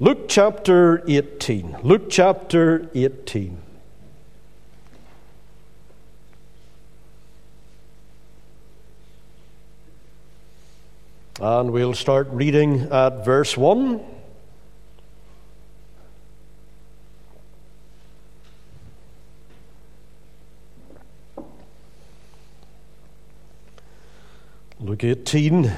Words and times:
Luke 0.00 0.28
chapter 0.28 1.04
18. 1.06 1.76
Luke 1.84 2.10
chapter 2.10 2.90
18. 2.96 3.58
And 11.40 11.70
we'll 11.72 11.94
start 11.94 12.26
reading 12.32 12.88
at 12.90 13.24
verse 13.24 13.56
1. 13.56 14.00
Luke 24.80 25.04
18. 25.04 25.72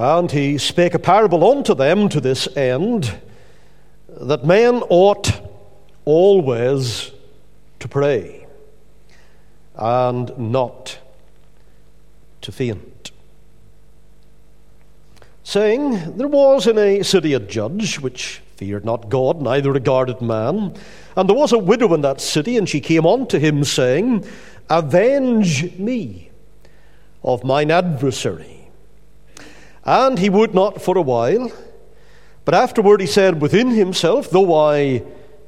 And 0.00 0.32
he 0.32 0.56
spake 0.56 0.94
a 0.94 0.98
parable 0.98 1.46
unto 1.50 1.74
them 1.74 2.08
to 2.08 2.22
this 2.22 2.48
end, 2.56 3.20
that 4.08 4.46
men 4.46 4.82
ought 4.88 5.30
always 6.06 7.10
to 7.80 7.86
pray, 7.86 8.46
and 9.76 10.38
not 10.38 10.98
to 12.40 12.50
faint. 12.50 13.10
Saying, 15.44 16.16
There 16.16 16.28
was 16.28 16.66
in 16.66 16.78
a 16.78 17.02
city 17.02 17.34
a 17.34 17.38
judge 17.38 18.00
which 18.00 18.40
feared 18.56 18.86
not 18.86 19.10
God, 19.10 19.42
neither 19.42 19.70
regarded 19.70 20.22
man. 20.22 20.76
And 21.14 21.28
there 21.28 21.36
was 21.36 21.52
a 21.52 21.58
widow 21.58 21.92
in 21.92 22.00
that 22.00 22.22
city, 22.22 22.56
and 22.56 22.66
she 22.66 22.80
came 22.80 23.04
unto 23.04 23.38
him, 23.38 23.64
saying, 23.64 24.24
Avenge 24.70 25.76
me 25.78 26.30
of 27.22 27.44
mine 27.44 27.70
adversary. 27.70 28.59
And 29.84 30.18
he 30.18 30.30
would 30.30 30.54
not 30.54 30.82
for 30.82 30.96
a 30.96 31.02
while. 31.02 31.50
But 32.44 32.54
afterward 32.54 33.00
he 33.00 33.06
said 33.06 33.40
within 33.40 33.70
himself, 33.70 34.30
Though 34.30 34.54
I 34.54 35.02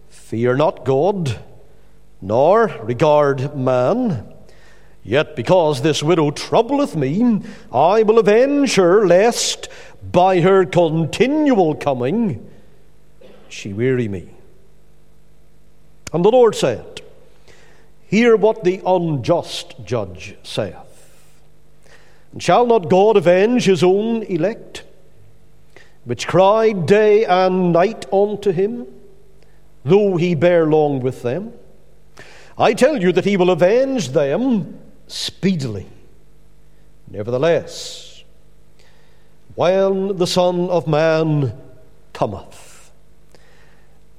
fear 0.08 0.56
not 0.56 0.84
God, 0.84 1.38
nor 2.20 2.66
regard 2.82 3.56
man, 3.56 4.32
Yet 5.04 5.34
because 5.34 5.82
this 5.82 6.02
widow 6.02 6.30
troubleth 6.30 6.94
me, 6.94 7.42
I 7.72 8.04
will 8.04 8.20
avenge 8.20 8.76
her, 8.76 9.04
lest 9.04 9.68
by 10.12 10.40
her 10.40 10.64
continual 10.64 11.74
coming 11.74 12.48
she 13.48 13.72
weary 13.72 14.08
me. 14.08 14.28
And 16.12 16.24
the 16.24 16.30
Lord 16.30 16.54
said, 16.54 17.02
Hear 18.06 18.36
what 18.36 18.64
the 18.64 18.80
unjust 18.86 19.74
judge 19.84 20.36
saith. 20.42 20.76
And 22.32 22.42
shall 22.42 22.66
not 22.66 22.88
God 22.88 23.16
avenge 23.16 23.66
his 23.66 23.82
own 23.82 24.22
elect, 24.24 24.84
which 26.04 26.26
cry 26.26 26.72
day 26.72 27.24
and 27.24 27.72
night 27.72 28.12
unto 28.12 28.50
him, 28.50 28.86
though 29.84 30.16
he 30.16 30.34
bear 30.34 30.66
long 30.66 31.00
with 31.00 31.22
them? 31.22 31.52
I 32.58 32.74
tell 32.74 33.00
you 33.00 33.12
that 33.12 33.24
he 33.24 33.36
will 33.36 33.50
avenge 33.50 34.10
them 34.10 34.78
speedily. 35.06 35.86
Nevertheless, 37.10 38.24
when 39.54 40.16
the 40.16 40.26
Son 40.26 40.70
of 40.70 40.86
Man 40.86 41.52
cometh, 42.14 42.90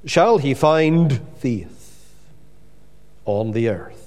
shall 0.04 0.38
he 0.38 0.54
find 0.54 1.20
faith 1.38 2.14
on 3.24 3.52
the 3.52 3.68
earth? 3.68 4.03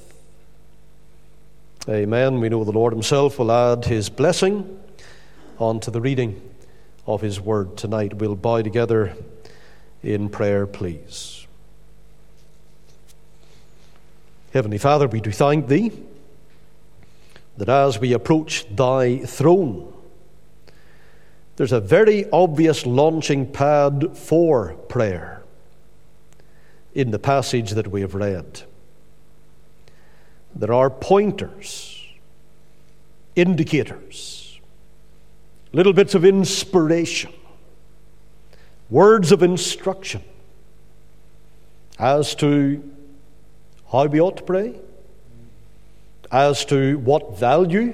Amen. 1.90 2.42
We 2.42 2.50
know 2.50 2.66
the 2.66 2.74
Lord 2.74 2.92
Himself 2.92 3.40
will 3.40 3.50
add 3.50 3.86
His 3.86 4.10
blessing 4.10 4.78
onto 5.58 5.90
the 5.90 6.02
reading 6.02 6.42
of 7.06 7.22
His 7.22 7.40
word 7.40 7.78
tonight. 7.78 8.16
We'll 8.16 8.36
bow 8.36 8.62
together 8.62 9.16
in 10.04 10.28
prayer, 10.28 10.68
please. 10.68 11.48
Heavenly 14.52 14.80
Father, 14.80 15.08
we 15.08 15.22
do 15.22 15.32
thank 15.32 15.70
Thee 15.70 15.94
that 17.56 17.70
as 17.70 18.00
we 18.00 18.12
approach 18.12 18.66
thy 18.76 19.20
throne, 19.20 19.94
there's 21.56 21.72
a 21.72 21.80
very 21.80 22.30
obvious 22.32 22.86
launching 22.86 23.50
pad 23.50 24.10
for 24.14 24.74
prayer 24.90 25.42
in 26.94 27.12
the 27.12 27.20
passage 27.20 27.72
that 27.72 27.88
we 27.88 28.02
have 28.02 28.14
read. 28.14 28.64
There 30.58 30.74
are 30.74 30.90
pointers, 30.90 32.06
indicators, 33.36 34.60
little 35.72 35.94
bits 35.94 36.16
of 36.16 36.26
inspiration, 36.26 37.32
words 38.90 39.32
of 39.32 39.44
instruction 39.44 40.24
as 42.00 42.36
to 42.36 42.84
how 43.92 44.06
we 44.06 44.20
ought 44.20 44.38
to 44.38 44.44
pray 44.44 44.76
as 46.32 46.66
to 46.66 46.98
what 47.00 47.38
value 47.38 47.94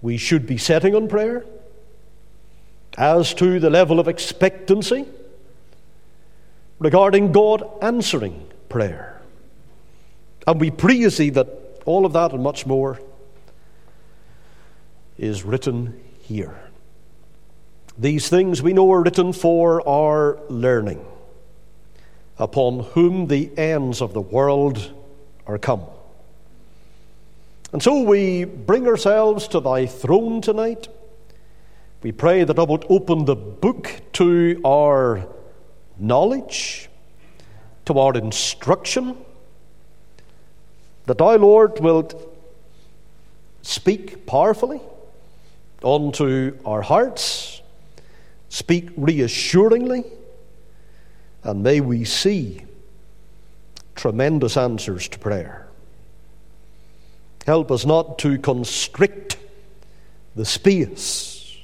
we 0.00 0.16
should 0.16 0.46
be 0.46 0.58
setting 0.58 0.94
on 0.94 1.08
prayer, 1.08 1.44
as 2.98 3.32
to 3.34 3.58
the 3.58 3.70
level 3.70 3.98
of 3.98 4.08
expectancy 4.08 5.06
regarding 6.78 7.32
God 7.32 7.62
answering 7.80 8.48
prayer. 8.68 9.11
And 10.46 10.60
we 10.60 10.70
praise 10.70 11.18
Thee 11.18 11.30
that 11.30 11.48
all 11.84 12.04
of 12.06 12.12
that 12.14 12.32
and 12.32 12.42
much 12.42 12.66
more 12.66 13.00
is 15.18 15.44
written 15.44 16.00
here. 16.22 16.58
These 17.98 18.28
things 18.28 18.62
we 18.62 18.72
know 18.72 18.90
are 18.92 19.02
written 19.02 19.32
for 19.32 19.86
our 19.86 20.38
learning, 20.48 21.04
upon 22.38 22.80
whom 22.80 23.26
the 23.26 23.56
ends 23.58 24.00
of 24.00 24.14
the 24.14 24.20
world 24.20 24.92
are 25.46 25.58
come. 25.58 25.82
And 27.72 27.82
so 27.82 28.02
we 28.02 28.44
bring 28.44 28.86
ourselves 28.86 29.48
to 29.48 29.60
thy 29.60 29.86
throne 29.86 30.40
tonight. 30.40 30.88
We 32.02 32.12
pray 32.12 32.44
that 32.44 32.54
thou 32.54 32.64
wilt 32.64 32.84
open 32.88 33.24
the 33.24 33.36
book 33.36 34.00
to 34.14 34.60
our 34.64 35.26
knowledge, 35.98 36.88
to 37.84 37.98
our 37.98 38.14
instruction, 38.14 39.16
that 41.06 41.18
thou, 41.18 41.36
Lord, 41.36 41.80
wilt 41.80 42.14
speak 43.62 44.26
powerfully 44.26 44.80
unto 45.84 46.56
our 46.64 46.82
hearts, 46.82 47.60
speak 48.48 48.90
reassuringly, 48.96 50.04
and 51.42 51.62
may 51.62 51.80
we 51.80 52.04
see 52.04 52.64
tremendous 53.94 54.56
answers 54.56 55.08
to 55.08 55.18
prayer. 55.18 55.68
Help 57.46 57.70
us 57.70 57.84
not 57.84 58.18
to 58.20 58.38
constrict 58.38 59.36
the 60.36 60.44
space 60.44 61.56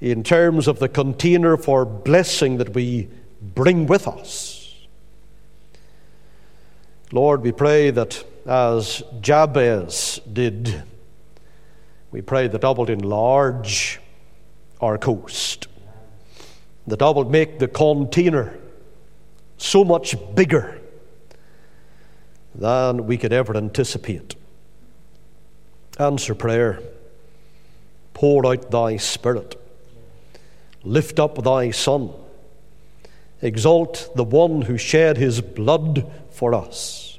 in 0.00 0.22
terms 0.22 0.68
of 0.68 0.78
the 0.78 0.88
container 0.88 1.56
for 1.56 1.84
blessing 1.84 2.58
that 2.58 2.74
we 2.74 3.08
bring 3.40 3.86
with 3.86 4.06
us. 4.06 4.57
Lord, 7.10 7.40
we 7.40 7.52
pray 7.52 7.90
that 7.90 8.22
as 8.44 9.02
Jabez 9.22 10.20
did, 10.30 10.82
we 12.10 12.20
pray 12.20 12.48
that 12.48 12.60
thou 12.60 12.74
wilt 12.74 12.90
enlarge 12.90 13.98
our 14.82 14.98
coast, 14.98 15.68
that 16.86 16.98
thou 16.98 17.12
wilt 17.12 17.30
make 17.30 17.58
the 17.58 17.68
container 17.68 18.58
so 19.56 19.84
much 19.84 20.16
bigger 20.34 20.78
than 22.54 23.06
we 23.06 23.16
could 23.16 23.32
ever 23.32 23.56
anticipate. 23.56 24.34
Answer 25.98 26.34
prayer. 26.34 26.80
Pour 28.12 28.44
out 28.46 28.70
thy 28.70 28.98
Spirit. 28.98 29.58
Lift 30.84 31.18
up 31.18 31.42
thy 31.42 31.70
Son. 31.70 32.12
Exalt 33.40 34.10
the 34.14 34.24
one 34.24 34.62
who 34.62 34.76
shed 34.76 35.16
his 35.16 35.40
blood 35.40 36.10
for 36.38 36.54
us 36.54 37.18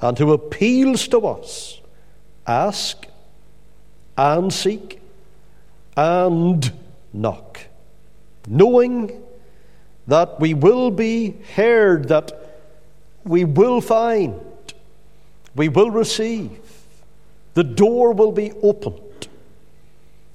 and 0.00 0.16
who 0.16 0.32
appeals 0.32 1.08
to 1.08 1.26
us. 1.26 1.80
Ask 2.46 3.06
and 4.16 4.52
seek 4.52 5.00
and 5.96 6.72
knock, 7.12 7.60
knowing 8.46 9.22
that 10.06 10.38
we 10.40 10.54
will 10.54 10.90
be 10.90 11.36
heard, 11.56 12.08
that 12.08 12.32
we 13.24 13.44
will 13.44 13.80
find, 13.80 14.40
we 15.56 15.68
will 15.68 15.90
receive 15.90 16.60
the 17.54 17.64
door 17.64 18.12
will 18.12 18.32
be 18.32 18.52
opened. 18.62 19.28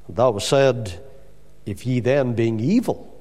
Thou 0.10 0.38
said, 0.38 1.00
If 1.66 1.86
ye 1.88 2.00
then, 2.00 2.34
being 2.34 2.60
evil, 2.60 3.18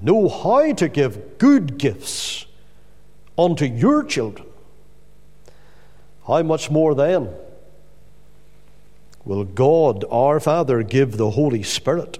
know 0.00 0.28
how 0.28 0.72
to 0.74 0.88
give 0.88 1.38
good 1.38 1.78
gifts 1.78 2.46
unto 3.44 3.64
your 3.64 4.04
children, 4.04 4.46
how 6.26 6.42
much 6.42 6.70
more 6.70 6.94
then 6.94 7.28
will 9.24 9.44
God 9.44 10.04
our 10.10 10.40
Father 10.40 10.82
give 10.82 11.16
the 11.16 11.30
Holy 11.30 11.62
Spirit 11.62 12.18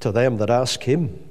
to 0.00 0.12
them 0.12 0.36
that 0.38 0.50
ask 0.50 0.82
him. 0.82 1.28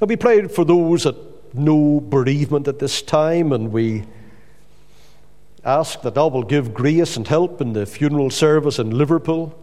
And 0.00 0.08
we 0.08 0.16
pray 0.16 0.46
for 0.48 0.64
those 0.64 1.04
that 1.04 1.16
know 1.54 2.00
bereavement 2.00 2.68
at 2.68 2.78
this 2.78 3.00
time, 3.00 3.52
and 3.52 3.72
we 3.72 4.04
ask 5.64 6.02
that 6.02 6.14
thou 6.14 6.28
will 6.28 6.42
give 6.42 6.74
grace 6.74 7.16
and 7.16 7.26
help 7.26 7.60
in 7.60 7.72
the 7.72 7.86
funeral 7.86 8.30
service 8.30 8.78
in 8.78 8.90
Liverpool 8.90 9.58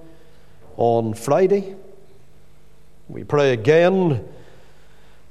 on 0.78 1.14
Friday. 1.14 1.76
We 3.08 3.24
pray 3.24 3.54
again 3.54 4.28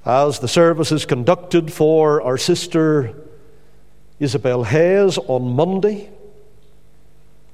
as 0.04 0.38
the 0.38 0.48
service 0.48 0.92
is 0.92 1.04
conducted 1.04 1.72
for 1.72 2.22
our 2.22 2.38
sister 2.38 3.14
Isabel 4.18 4.64
Hayes 4.64 5.18
on 5.18 5.54
Monday, 5.56 6.10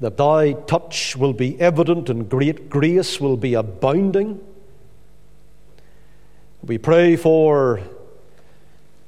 that 0.01 0.17
thy 0.17 0.53
touch 0.53 1.17
will 1.17 1.33
be 1.33 1.59
evident 1.61 2.11
and 2.11 2.29
great 2.29 2.69
grace 2.69 3.21
will 3.21 3.37
be 3.37 3.55
abounding. 3.55 4.41
We 6.63 6.79
pray 6.79 7.17
for 7.17 7.81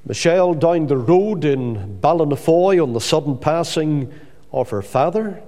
Michelle 0.05 0.55
down 0.55 0.87
the 0.87 0.97
road 0.97 1.45
in 1.45 1.99
Ballinafoy 2.01 2.83
on 2.83 2.93
the 2.93 3.01
sudden 3.01 3.37
passing 3.37 4.13
of 4.53 4.71
her 4.71 4.83
father, 4.83 5.43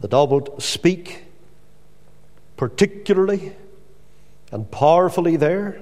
that 0.00 0.10
thou 0.10 0.24
wilt 0.24 0.62
speak 0.62 1.24
particularly 2.56 3.52
and 4.50 4.70
powerfully 4.70 5.36
there, 5.36 5.80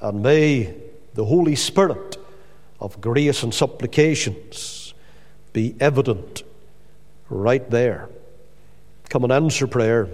and 0.00 0.22
may 0.22 0.74
the 1.14 1.24
Holy 1.24 1.56
Spirit 1.56 2.16
of 2.80 3.00
grace 3.00 3.42
and 3.42 3.52
supplications 3.52 4.94
be 5.52 5.74
evident 5.80 6.42
right 7.28 7.68
there. 7.70 8.08
Come 9.08 9.24
and 9.24 9.32
answer 9.32 9.66
prayer. 9.66 10.08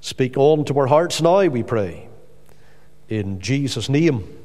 Speak 0.00 0.36
on 0.36 0.64
to 0.66 0.78
our 0.78 0.86
hearts 0.86 1.22
now, 1.22 1.46
we 1.46 1.62
pray. 1.62 2.08
In 3.08 3.40
Jesus' 3.40 3.88
name 3.88 4.36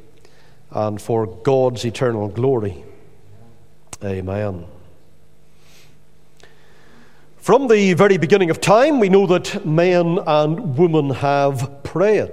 and 0.71 1.01
for 1.01 1.25
God's 1.25 1.83
eternal 1.83 2.29
glory. 2.29 2.83
Amen. 4.03 4.65
From 7.37 7.67
the 7.67 7.93
very 7.93 8.17
beginning 8.17 8.49
of 8.49 8.61
time, 8.61 8.99
we 8.99 9.09
know 9.09 9.25
that 9.27 9.65
men 9.65 10.19
and 10.25 10.77
women 10.77 11.09
have 11.09 11.83
prayed. 11.83 12.31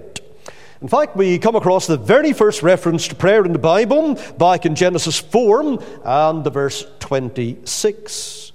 In 0.81 0.87
fact, 0.87 1.17
we 1.17 1.41
come 1.41 1.57
across 1.57 1.89
the 1.89 1.97
very 1.97 2.33
first 2.33 2.63
reference 2.63 3.09
to 3.09 3.17
prayer 3.17 3.45
in 3.45 3.53
the 3.53 3.59
Bible 3.59 4.15
back 4.39 4.65
in 4.65 4.77
Genesis 4.77 5.19
4 5.19 5.83
and 6.05 6.45
the 6.45 6.51
verse 6.51 6.87
26. 7.01 8.53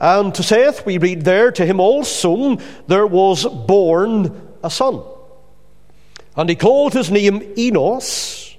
And 0.00 0.34
to 0.34 0.42
Seth, 0.42 0.86
we 0.86 0.96
read 0.96 1.24
there, 1.24 1.52
to 1.52 1.66
him 1.66 1.78
also 1.78 2.56
there 2.86 3.06
was 3.06 3.44
born 3.44 4.48
a 4.64 4.70
son. 4.70 5.02
And 6.36 6.48
he 6.48 6.56
called 6.56 6.94
his 6.94 7.10
name 7.10 7.52
Enos. 7.58 8.56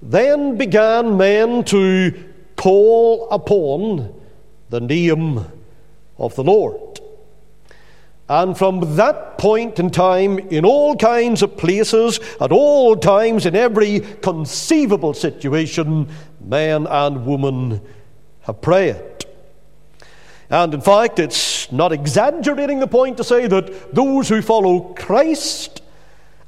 Then 0.00 0.56
began 0.56 1.16
men 1.16 1.64
to 1.64 2.24
call 2.54 3.28
upon 3.30 4.14
the 4.70 4.80
name 4.80 5.44
of 6.18 6.36
the 6.36 6.44
Lord. 6.44 6.87
And 8.28 8.56
from 8.56 8.96
that 8.96 9.38
point 9.38 9.78
in 9.78 9.90
time, 9.90 10.38
in 10.38 10.64
all 10.64 10.94
kinds 10.94 11.42
of 11.42 11.56
places, 11.56 12.20
at 12.40 12.52
all 12.52 12.94
times, 12.94 13.46
in 13.46 13.56
every 13.56 14.00
conceivable 14.00 15.14
situation, 15.14 16.08
man 16.44 16.86
and 16.86 17.24
woman 17.24 17.80
have 18.42 18.60
prayed. 18.60 18.96
And 20.50 20.74
in 20.74 20.80
fact, 20.80 21.18
it's 21.18 21.70
not 21.72 21.92
exaggerating 21.92 22.80
the 22.80 22.86
point 22.86 23.16
to 23.18 23.24
say 23.24 23.46
that 23.46 23.94
those 23.94 24.28
who 24.28 24.42
follow 24.42 24.80
Christ 24.94 25.82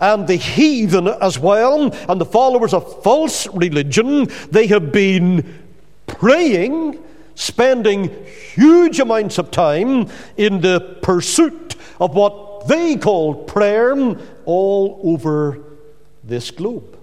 and 0.00 0.26
the 0.26 0.36
heathen 0.36 1.08
as 1.08 1.38
well, 1.38 1.92
and 2.08 2.20
the 2.20 2.26
followers 2.26 2.72
of 2.72 3.02
false 3.02 3.46
religion, 3.48 4.28
they 4.50 4.66
have 4.66 4.92
been 4.92 5.62
praying, 6.06 6.98
spending 7.34 8.10
huge 8.54 9.00
amounts 9.00 9.38
of 9.38 9.50
time 9.50 10.08
in 10.36 10.60
the 10.60 10.98
pursuit 11.02 11.76
of 11.98 12.14
what 12.14 12.66
they 12.68 12.96
call 12.96 13.34
prayer 13.34 14.16
all 14.44 15.00
over 15.02 15.58
this 16.24 16.50
globe. 16.50 16.98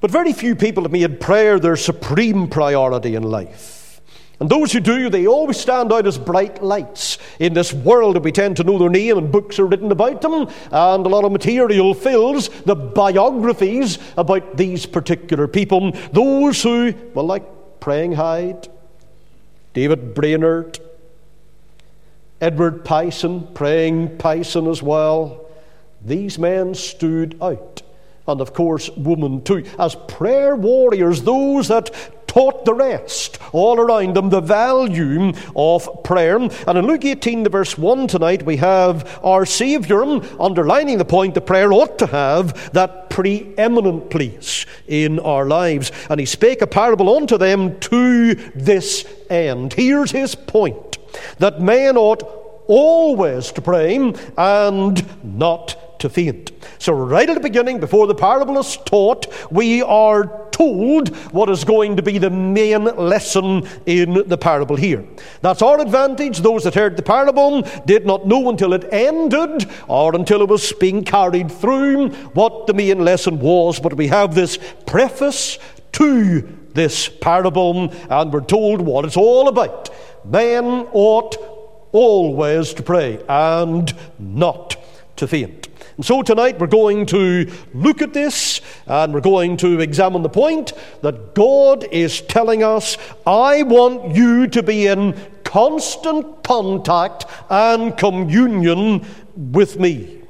But 0.00 0.10
very 0.10 0.32
few 0.32 0.54
people 0.54 0.84
have 0.84 0.92
made 0.92 1.20
prayer 1.20 1.58
their 1.58 1.76
supreme 1.76 2.48
priority 2.48 3.14
in 3.14 3.22
life. 3.22 4.00
And 4.38 4.50
those 4.50 4.70
who 4.70 4.80
do, 4.80 5.08
they 5.08 5.26
always 5.26 5.56
stand 5.56 5.90
out 5.92 6.06
as 6.06 6.18
bright 6.18 6.62
lights 6.62 7.16
in 7.38 7.54
this 7.54 7.72
world 7.72 8.16
that 8.16 8.22
we 8.22 8.32
tend 8.32 8.58
to 8.58 8.64
know 8.64 8.76
their 8.76 8.90
name 8.90 9.16
and 9.16 9.32
books 9.32 9.58
are 9.58 9.64
written 9.64 9.90
about 9.90 10.20
them, 10.20 10.48
and 10.70 11.06
a 11.06 11.08
lot 11.08 11.24
of 11.24 11.32
material 11.32 11.94
fills 11.94 12.50
the 12.64 12.76
biographies 12.76 13.98
about 14.18 14.58
these 14.58 14.84
particular 14.84 15.48
people. 15.48 15.92
Those 16.12 16.62
who, 16.62 16.92
well, 17.14 17.24
like 17.24 17.44
Praying 17.86 18.14
Hyde, 18.14 18.66
David 19.72 20.12
Brainerd, 20.12 20.80
Edward 22.40 22.84
Payson, 22.84 23.46
Praying 23.54 24.18
Payson 24.18 24.66
as 24.66 24.82
well, 24.82 25.48
these 26.04 26.36
men 26.36 26.74
stood 26.74 27.38
out 27.40 27.82
and 28.28 28.40
of 28.40 28.52
course, 28.52 28.90
women 28.90 29.42
too, 29.42 29.64
as 29.78 29.96
prayer 30.08 30.56
warriors, 30.56 31.22
those 31.22 31.68
that 31.68 31.90
taught 32.36 32.66
the 32.66 32.74
rest 32.74 33.38
all 33.52 33.80
around 33.80 34.14
them 34.14 34.28
the 34.28 34.42
value 34.42 35.32
of 35.54 35.88
prayer. 36.04 36.36
And 36.36 36.50
in 36.78 36.86
Luke 36.86 37.04
18, 37.04 37.44
the 37.44 37.48
verse 37.48 37.78
1 37.78 38.08
tonight, 38.08 38.44
we 38.44 38.58
have 38.58 39.18
our 39.24 39.46
Saviour 39.46 40.22
underlining 40.38 40.98
the 40.98 41.04
point 41.06 41.32
that 41.32 41.46
prayer 41.46 41.72
ought 41.72 41.98
to 41.98 42.06
have 42.06 42.72
that 42.72 43.08
preeminent 43.08 44.10
place 44.10 44.66
in 44.86 45.18
our 45.20 45.46
lives. 45.46 45.90
And 46.10 46.20
he 46.20 46.26
spake 46.26 46.60
a 46.60 46.66
parable 46.66 47.16
unto 47.16 47.38
them 47.38 47.80
to 47.80 48.34
this 48.54 49.06
end. 49.30 49.72
Here's 49.72 50.10
his 50.10 50.34
point 50.34 50.98
that 51.38 51.62
man 51.62 51.96
ought 51.96 52.22
always 52.66 53.50
to 53.52 53.62
pray 53.62 53.96
and 54.36 55.24
not 55.24 55.98
to 56.00 56.10
faint. 56.10 56.50
So, 56.78 56.92
right 56.92 57.28
at 57.28 57.34
the 57.34 57.40
beginning, 57.40 57.80
before 57.80 58.06
the 58.06 58.14
parable 58.14 58.58
is 58.58 58.76
taught, 58.84 59.26
we 59.50 59.82
are 59.82 60.46
told 60.50 61.14
what 61.32 61.50
is 61.50 61.64
going 61.64 61.96
to 61.96 62.02
be 62.02 62.18
the 62.18 62.30
main 62.30 62.84
lesson 62.84 63.66
in 63.84 64.26
the 64.26 64.38
parable 64.38 64.76
here. 64.76 65.04
That's 65.42 65.62
our 65.62 65.80
advantage. 65.80 66.40
Those 66.40 66.64
that 66.64 66.74
heard 66.74 66.96
the 66.96 67.02
parable 67.02 67.62
did 67.84 68.06
not 68.06 68.26
know 68.26 68.48
until 68.48 68.72
it 68.72 68.88
ended 68.92 69.68
or 69.86 70.14
until 70.14 70.42
it 70.42 70.48
was 70.48 70.72
being 70.72 71.04
carried 71.04 71.52
through 71.52 72.10
what 72.34 72.66
the 72.66 72.74
main 72.74 73.04
lesson 73.04 73.38
was. 73.38 73.78
But 73.80 73.94
we 73.94 74.08
have 74.08 74.34
this 74.34 74.58
preface 74.86 75.58
to 75.92 76.48
this 76.72 77.08
parable, 77.08 77.90
and 78.10 78.32
we're 78.32 78.40
told 78.40 78.80
what 78.80 79.04
it's 79.04 79.16
all 79.16 79.48
about. 79.48 79.90
Man 80.24 80.86
ought 80.92 81.36
always 81.92 82.74
to 82.74 82.82
pray 82.82 83.22
and 83.28 83.92
not 84.18 84.76
to 85.16 85.26
faint. 85.26 85.68
And 85.96 86.04
so 86.04 86.22
tonight 86.22 86.58
we're 86.58 86.66
going 86.66 87.06
to 87.06 87.50
look 87.72 88.02
at 88.02 88.12
this 88.12 88.60
and 88.86 89.14
we're 89.14 89.20
going 89.20 89.56
to 89.58 89.80
examine 89.80 90.22
the 90.22 90.28
point 90.28 90.74
that 91.00 91.34
God 91.34 91.84
is 91.90 92.20
telling 92.20 92.62
us, 92.62 92.98
I 93.26 93.62
want 93.62 94.14
you 94.14 94.46
to 94.48 94.62
be 94.62 94.86
in 94.86 95.18
constant 95.42 96.42
contact 96.44 97.24
and 97.48 97.96
communion 97.96 99.06
with 99.34 99.78
me. 99.78 100.20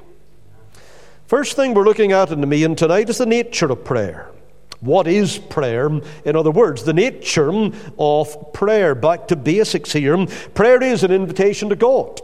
First 1.25 1.57
thing 1.57 1.73
we're 1.73 1.83
looking 1.83 2.13
at 2.13 2.31
in 2.31 2.39
the 2.39 2.47
main 2.47 2.75
tonight 2.77 3.09
is 3.09 3.17
the 3.17 3.25
nature 3.25 3.69
of 3.69 3.83
prayer. 3.83 4.31
What 4.79 5.07
is 5.07 5.37
prayer? 5.37 5.89
In 6.23 6.35
other 6.37 6.51
words, 6.51 6.83
the 6.83 6.93
nature 6.93 7.71
of 7.99 8.53
prayer. 8.53 8.95
Back 8.95 9.27
to 9.29 9.35
basics 9.35 9.91
here. 9.91 10.25
Prayer 10.53 10.81
is 10.81 11.03
an 11.03 11.11
invitation 11.11 11.67
to 11.69 11.75
God. 11.75 12.21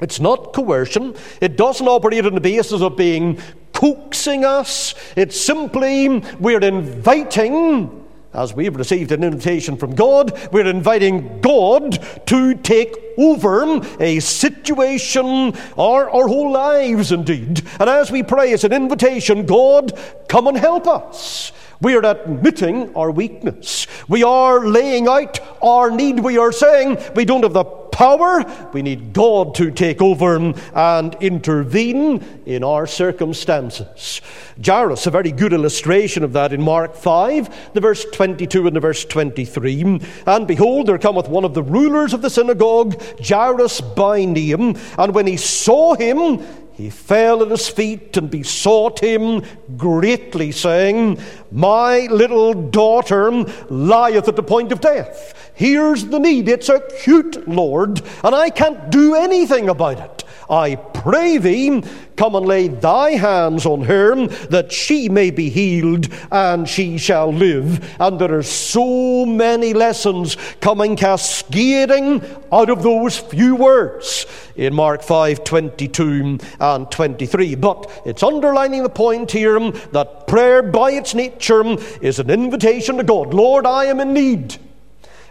It's 0.00 0.20
not 0.20 0.52
coercion. 0.52 1.14
It 1.40 1.56
doesn't 1.56 1.86
operate 1.86 2.26
on 2.26 2.34
the 2.34 2.40
basis 2.40 2.80
of 2.80 2.96
being 2.96 3.40
coaxing 3.72 4.44
us. 4.44 4.94
It's 5.16 5.40
simply 5.40 6.20
we're 6.38 6.60
inviting, 6.60 8.06
as 8.34 8.54
we've 8.54 8.76
received 8.76 9.12
an 9.12 9.24
invitation 9.24 9.76
from 9.76 9.94
God, 9.94 10.38
we're 10.52 10.66
inviting 10.68 11.40
God 11.40 11.98
to 12.26 12.54
take 12.54 12.94
over 13.16 13.80
a 13.98 14.20
situation 14.20 15.54
or 15.76 16.10
our 16.10 16.28
whole 16.28 16.52
lives 16.52 17.12
indeed. 17.12 17.62
And 17.78 17.88
as 17.88 18.10
we 18.10 18.22
pray, 18.22 18.52
it's 18.52 18.64
an 18.64 18.72
invitation 18.72 19.46
God, 19.46 19.98
come 20.28 20.46
and 20.46 20.56
help 20.56 20.86
us. 20.86 21.52
We 21.80 21.94
are 21.94 22.04
admitting 22.04 22.94
our 22.94 23.10
weakness. 23.10 23.86
We 24.08 24.22
are 24.22 24.66
laying 24.66 25.08
out 25.08 25.40
our 25.62 25.90
need. 25.90 26.20
We 26.20 26.36
are 26.36 26.52
saying 26.52 26.98
we 27.14 27.24
don't 27.24 27.42
have 27.42 27.54
the 27.54 27.64
power. 27.92 28.44
We 28.72 28.82
need 28.82 29.12
God 29.12 29.54
to 29.56 29.70
take 29.70 30.00
over 30.00 30.36
and 30.74 31.14
intervene 31.20 32.42
in 32.46 32.64
our 32.64 32.86
circumstances. 32.86 34.20
Jairus, 34.64 35.06
a 35.06 35.10
very 35.10 35.32
good 35.32 35.52
illustration 35.52 36.22
of 36.22 36.32
that 36.34 36.52
in 36.52 36.62
Mark 36.62 36.94
5, 36.94 37.72
the 37.74 37.80
verse 37.80 38.04
22 38.12 38.66
and 38.66 38.76
the 38.76 38.80
verse 38.80 39.04
23. 39.04 40.00
And 40.26 40.46
behold, 40.46 40.86
there 40.86 40.98
cometh 40.98 41.28
one 41.28 41.44
of 41.44 41.54
the 41.54 41.62
rulers 41.62 42.12
of 42.12 42.22
the 42.22 42.30
synagogue, 42.30 43.00
Jairus 43.22 43.80
by 43.80 44.24
name, 44.24 44.76
and 44.98 45.14
when 45.14 45.26
he 45.26 45.36
saw 45.36 45.94
him, 45.94 46.44
he 46.80 46.88
fell 46.88 47.42
at 47.42 47.50
his 47.50 47.68
feet 47.68 48.16
and 48.16 48.30
besought 48.30 49.00
him 49.00 49.42
greatly, 49.76 50.50
saying, 50.50 51.20
My 51.50 52.06
little 52.10 52.54
daughter 52.54 53.30
lieth 53.30 54.28
at 54.28 54.36
the 54.36 54.42
point 54.42 54.72
of 54.72 54.80
death. 54.80 55.52
Here's 55.54 56.06
the 56.06 56.18
need. 56.18 56.48
It's 56.48 56.70
acute, 56.70 57.46
Lord, 57.46 58.00
and 58.24 58.34
I 58.34 58.48
can't 58.48 58.88
do 58.88 59.14
anything 59.14 59.68
about 59.68 60.00
it. 60.00 60.24
I 60.48 60.76
pray 60.76 61.36
thee, 61.36 61.82
come 62.20 62.34
and 62.34 62.44
lay 62.44 62.68
thy 62.68 63.12
hands 63.12 63.64
on 63.64 63.80
her, 63.80 64.26
that 64.50 64.70
she 64.70 65.08
may 65.08 65.30
be 65.30 65.48
healed, 65.48 66.06
and 66.30 66.68
she 66.68 66.98
shall 66.98 67.32
live. 67.32 67.98
And 67.98 68.20
there 68.20 68.34
are 68.34 68.42
so 68.42 69.24
many 69.24 69.72
lessons 69.72 70.36
coming 70.60 70.96
cascading 70.96 72.22
out 72.52 72.68
of 72.68 72.82
those 72.82 73.16
few 73.16 73.56
words 73.56 74.26
in 74.54 74.74
Mark 74.74 75.02
5 75.02 75.44
22 75.44 76.38
and 76.60 76.90
23. 76.90 77.54
But 77.54 77.90
it's 78.04 78.22
underlining 78.22 78.82
the 78.82 78.90
point 78.90 79.30
here 79.30 79.58
that 79.58 80.26
prayer, 80.26 80.62
by 80.62 80.90
its 80.90 81.14
nature, 81.14 81.64
is 82.02 82.18
an 82.18 82.28
invitation 82.28 82.98
to 82.98 83.02
God 83.02 83.32
Lord, 83.32 83.64
I 83.64 83.86
am 83.86 83.98
in 83.98 84.12
need, 84.12 84.58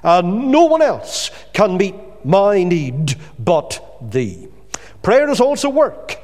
and 0.02 0.50
no 0.50 0.66
one 0.66 0.82
else 0.82 1.30
can 1.54 1.78
meet 1.78 1.94
my 2.26 2.64
need 2.64 3.16
but 3.38 3.80
thee. 4.02 4.48
Prayer 5.04 5.30
is 5.30 5.40
also 5.40 5.70
work. 5.70 6.20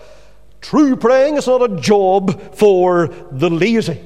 True 0.65 0.95
praying 0.95 1.38
is 1.38 1.45
not 1.45 1.62
a 1.62 1.79
job 1.79 2.55
for 2.55 3.10
the 3.31 3.51
lazy. 3.51 4.01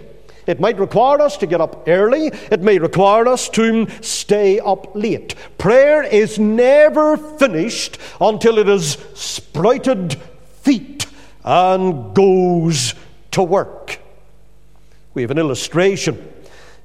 It 0.45 0.59
might 0.59 0.77
require 0.77 1.21
us 1.21 1.37
to 1.37 1.47
get 1.47 1.61
up 1.61 1.87
early. 1.87 2.33
It 2.51 2.59
may 2.59 2.79
require 2.79 3.29
us 3.29 3.47
to 3.51 3.87
stay 4.01 4.59
up 4.59 4.93
late. 4.93 5.35
Prayer 5.57 6.03
is 6.03 6.37
never 6.37 7.15
finished 7.15 7.97
until 8.19 8.57
it 8.57 8.67
has 8.67 8.97
sprouted 9.13 10.15
feet 10.61 11.05
and 11.45 12.13
goes 12.13 12.93
to 13.31 13.41
work. 13.41 13.99
We 15.13 15.21
have 15.21 15.31
an 15.31 15.37
illustration 15.37 16.17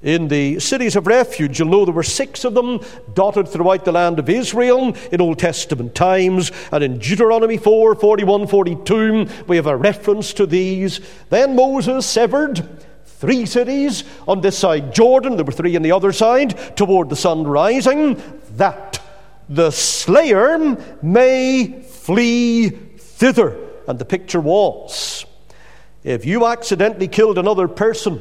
in 0.04 0.28
the 0.28 0.60
cities 0.60 0.94
of 0.94 1.08
refuge. 1.08 1.58
You'll 1.58 1.70
know 1.70 1.84
there 1.84 1.94
were 1.94 2.04
six 2.04 2.44
of 2.44 2.54
them 2.54 2.80
dotted 3.14 3.48
throughout 3.48 3.84
the 3.84 3.92
land 3.92 4.20
of 4.20 4.28
Israel 4.28 4.94
in 5.10 5.20
Old 5.20 5.40
Testament 5.40 5.94
times. 5.94 6.52
And 6.70 6.84
in 6.84 6.98
Deuteronomy 6.98 7.56
4 7.56 7.96
41 7.96 8.46
42, 8.46 9.26
we 9.48 9.56
have 9.56 9.66
a 9.66 9.76
reference 9.76 10.32
to 10.34 10.46
these. 10.46 11.00
Then 11.30 11.56
Moses 11.56 12.06
severed 12.06 12.68
three 13.04 13.46
cities 13.46 14.04
on 14.28 14.42
this 14.42 14.58
side 14.58 14.94
Jordan, 14.94 15.36
there 15.36 15.44
were 15.44 15.52
three 15.52 15.74
on 15.74 15.82
the 15.82 15.92
other 15.92 16.12
side, 16.12 16.76
toward 16.76 17.08
the 17.08 17.16
sun 17.16 17.44
rising, 17.44 18.22
that 18.56 19.00
the 19.48 19.70
slayer 19.70 20.76
may 21.02 21.82
flee 21.82 22.68
thither. 22.68 23.58
And 23.86 23.98
the 23.98 24.04
picture 24.04 24.40
was 24.40 25.26
if 26.02 26.26
you 26.26 26.46
accidentally 26.46 27.08
killed 27.08 27.38
another 27.38 27.66
person, 27.66 28.20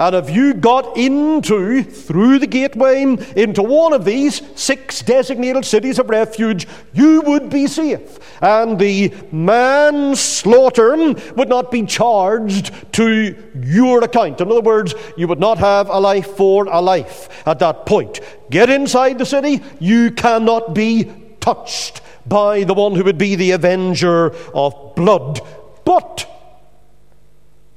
and 0.00 0.16
if 0.16 0.30
you 0.30 0.54
got 0.54 0.96
into, 0.96 1.82
through 1.82 2.38
the 2.38 2.46
gateway, 2.46 3.02
into 3.02 3.62
one 3.62 3.92
of 3.92 4.06
these 4.06 4.40
six 4.58 5.02
designated 5.02 5.66
cities 5.66 5.98
of 5.98 6.08
refuge, 6.08 6.66
you 6.94 7.20
would 7.20 7.50
be 7.50 7.66
safe. 7.66 8.18
And 8.40 8.78
the 8.78 9.12
manslaughter 9.30 10.96
would 11.36 11.50
not 11.50 11.70
be 11.70 11.84
charged 11.84 12.72
to 12.94 13.36
your 13.62 14.02
account. 14.02 14.40
In 14.40 14.50
other 14.50 14.62
words, 14.62 14.94
you 15.18 15.28
would 15.28 15.38
not 15.38 15.58
have 15.58 15.90
a 15.90 16.00
life 16.00 16.28
for 16.28 16.64
a 16.64 16.80
life 16.80 17.46
at 17.46 17.58
that 17.58 17.84
point. 17.84 18.20
Get 18.48 18.70
inside 18.70 19.18
the 19.18 19.26
city, 19.26 19.60
you 19.80 20.12
cannot 20.12 20.74
be 20.74 21.12
touched 21.40 22.00
by 22.26 22.64
the 22.64 22.72
one 22.72 22.94
who 22.94 23.04
would 23.04 23.18
be 23.18 23.34
the 23.34 23.50
avenger 23.50 24.34
of 24.54 24.94
blood. 24.94 25.40
But 25.84 26.26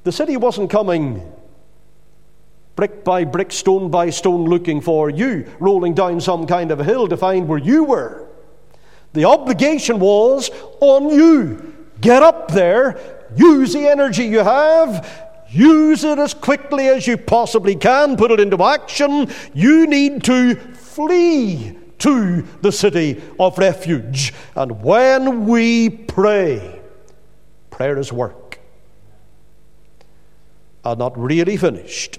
the 0.04 0.12
city 0.12 0.38
wasn't 0.38 0.70
coming 0.70 1.33
brick 2.76 3.04
by 3.04 3.24
brick, 3.24 3.52
stone 3.52 3.90
by 3.90 4.10
stone, 4.10 4.44
looking 4.44 4.80
for 4.80 5.10
you, 5.10 5.50
rolling 5.60 5.94
down 5.94 6.20
some 6.20 6.46
kind 6.46 6.70
of 6.70 6.80
a 6.80 6.84
hill 6.84 7.08
to 7.08 7.16
find 7.16 7.48
where 7.48 7.58
you 7.58 7.84
were. 7.84 8.28
The 9.12 9.24
obligation 9.24 10.00
was 10.00 10.50
on 10.80 11.08
you. 11.10 11.74
Get 12.00 12.22
up 12.22 12.50
there, 12.50 12.98
use 13.36 13.72
the 13.72 13.86
energy 13.86 14.24
you 14.24 14.40
have, 14.40 15.08
use 15.48 16.02
it 16.02 16.18
as 16.18 16.34
quickly 16.34 16.88
as 16.88 17.06
you 17.06 17.16
possibly 17.16 17.76
can, 17.76 18.16
put 18.16 18.32
it 18.32 18.40
into 18.40 18.62
action. 18.62 19.30
You 19.54 19.86
need 19.86 20.24
to 20.24 20.56
flee 20.56 21.78
to 21.98 22.42
the 22.60 22.72
city 22.72 23.22
of 23.38 23.56
refuge. 23.56 24.34
And 24.56 24.82
when 24.82 25.46
we 25.46 25.88
pray, 25.88 26.80
prayer 27.70 27.98
is 27.98 28.12
work. 28.12 28.58
And 30.84 30.98
not 30.98 31.16
really 31.16 31.56
finished 31.56 32.18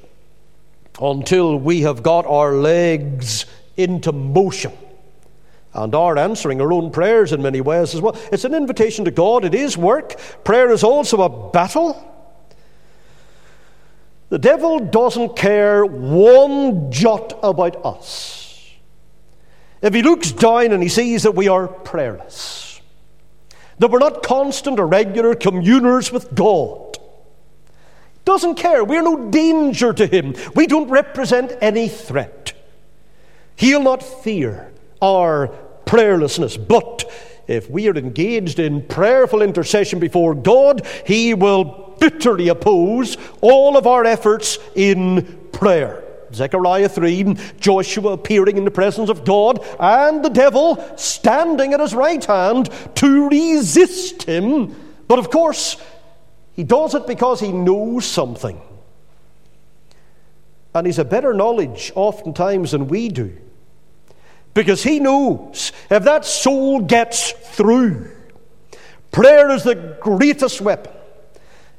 until 1.01 1.57
we 1.57 1.81
have 1.81 2.03
got 2.03 2.25
our 2.25 2.53
legs 2.53 3.45
into 3.77 4.11
motion 4.11 4.71
and 5.73 5.93
are 5.93 6.17
answering 6.17 6.61
our 6.61 6.71
own 6.71 6.89
prayers 6.89 7.33
in 7.33 7.41
many 7.41 7.59
ways 7.61 7.93
as 7.93 8.01
well. 8.01 8.17
It's 8.31 8.45
an 8.45 8.55
invitation 8.55 9.05
to 9.05 9.11
God, 9.11 9.43
it 9.43 9.53
is 9.53 9.77
work. 9.77 10.17
Prayer 10.43 10.71
is 10.71 10.83
also 10.83 11.21
a 11.21 11.51
battle. 11.51 12.11
The 14.29 14.39
devil 14.39 14.79
doesn't 14.79 15.35
care 15.35 15.85
one 15.85 16.91
jot 16.91 17.37
about 17.43 17.85
us. 17.85 18.71
If 19.81 19.93
he 19.93 20.01
looks 20.01 20.31
down 20.31 20.71
and 20.71 20.81
he 20.81 20.89
sees 20.89 21.23
that 21.23 21.35
we 21.35 21.47
are 21.47 21.67
prayerless, 21.67 22.81
that 23.77 23.91
we're 23.91 23.99
not 23.99 24.23
constant 24.23 24.79
or 24.79 24.87
regular 24.87 25.35
communers 25.35 26.11
with 26.11 26.33
God, 26.33 26.84
doesn't 28.25 28.55
care. 28.55 28.83
We're 28.83 29.01
no 29.01 29.29
danger 29.29 29.93
to 29.93 30.05
him. 30.05 30.35
We 30.55 30.67
don't 30.67 30.89
represent 30.89 31.53
any 31.61 31.87
threat. 31.87 32.53
He'll 33.55 33.83
not 33.83 34.03
fear 34.03 34.71
our 35.01 35.49
prayerlessness. 35.85 36.67
But 36.67 37.05
if 37.47 37.69
we 37.69 37.87
are 37.87 37.95
engaged 37.95 38.59
in 38.59 38.87
prayerful 38.87 39.41
intercession 39.41 39.99
before 39.99 40.33
God, 40.35 40.85
he 41.05 41.33
will 41.33 41.95
bitterly 41.99 42.49
oppose 42.49 43.17
all 43.41 43.77
of 43.77 43.87
our 43.87 44.03
efforts 44.03 44.57
in 44.75 45.47
prayer. 45.51 46.03
Zechariah 46.33 46.89
3, 46.89 47.37
Joshua 47.59 48.11
appearing 48.11 48.57
in 48.57 48.65
the 48.65 48.71
presence 48.71 49.09
of 49.09 49.23
God, 49.23 49.63
and 49.79 50.25
the 50.25 50.29
devil 50.29 50.83
standing 50.97 51.73
at 51.73 51.79
his 51.79 51.93
right 51.93 52.23
hand 52.25 52.69
to 52.95 53.29
resist 53.29 54.23
him. 54.23 54.75
But 55.07 55.19
of 55.19 55.29
course, 55.29 55.77
he 56.55 56.63
does 56.63 56.95
it 56.95 57.05
because 57.05 57.39
he 57.39 57.51
knows 57.51 58.05
something. 58.05 58.59
And 60.73 60.85
he's 60.85 60.99
a 60.99 61.05
better 61.05 61.33
knowledge 61.33 61.91
oftentimes 61.95 62.71
than 62.71 62.87
we 62.87 63.09
do. 63.09 63.35
Because 64.53 64.83
he 64.83 64.99
knows 64.99 65.73
if 65.89 66.03
that 66.03 66.25
soul 66.25 66.81
gets 66.81 67.31
through, 67.31 68.09
prayer 69.11 69.49
is 69.49 69.63
the 69.63 69.97
greatest 70.01 70.61
weapon 70.61 70.93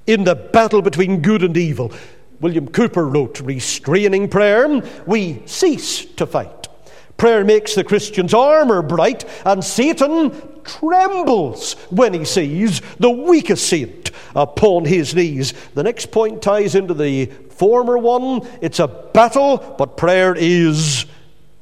in 0.07 0.25
the 0.25 0.35
battle 0.35 0.83
between 0.83 1.23
good 1.23 1.43
and 1.43 1.57
evil. 1.57 1.93
William 2.41 2.69
Cowper 2.69 3.07
wrote, 3.07 3.41
Restraining 3.41 4.29
prayer, 4.29 4.83
we 5.07 5.43
cease 5.47 6.05
to 6.05 6.27
fight. 6.27 6.69
Prayer 7.17 7.45
makes 7.45 7.75
the 7.75 7.85
Christian's 7.85 8.35
armor 8.35 8.83
bright, 8.83 9.25
and 9.47 9.65
Satan 9.65 10.31
trembles 10.67 11.75
when 11.91 12.15
he 12.15 12.25
sees 12.25 12.81
the 12.99 13.11
weakest 13.11 13.69
saint 13.69 14.11
upon 14.35 14.85
his 14.85 15.15
knees. 15.15 15.55
The 15.75 15.83
next 15.83 16.11
point 16.11 16.43
ties 16.43 16.75
into 16.75 16.95
the 16.95 17.27
former 17.27 17.99
one. 17.99 18.47
It's 18.61 18.81
a 18.81 18.89
battle, 18.89 19.59
but 19.79 19.97
prayer 19.97 20.35
is 20.37 21.07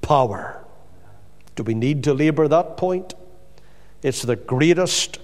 power. 0.01 0.65
Do 1.55 1.63
we 1.63 1.75
need 1.75 2.05
to 2.05 2.15
labor 2.15 2.49
that 2.49 2.77
point? 2.77 3.15
It's 4.03 4.23
the 4.23 4.37
greatest 4.37 5.19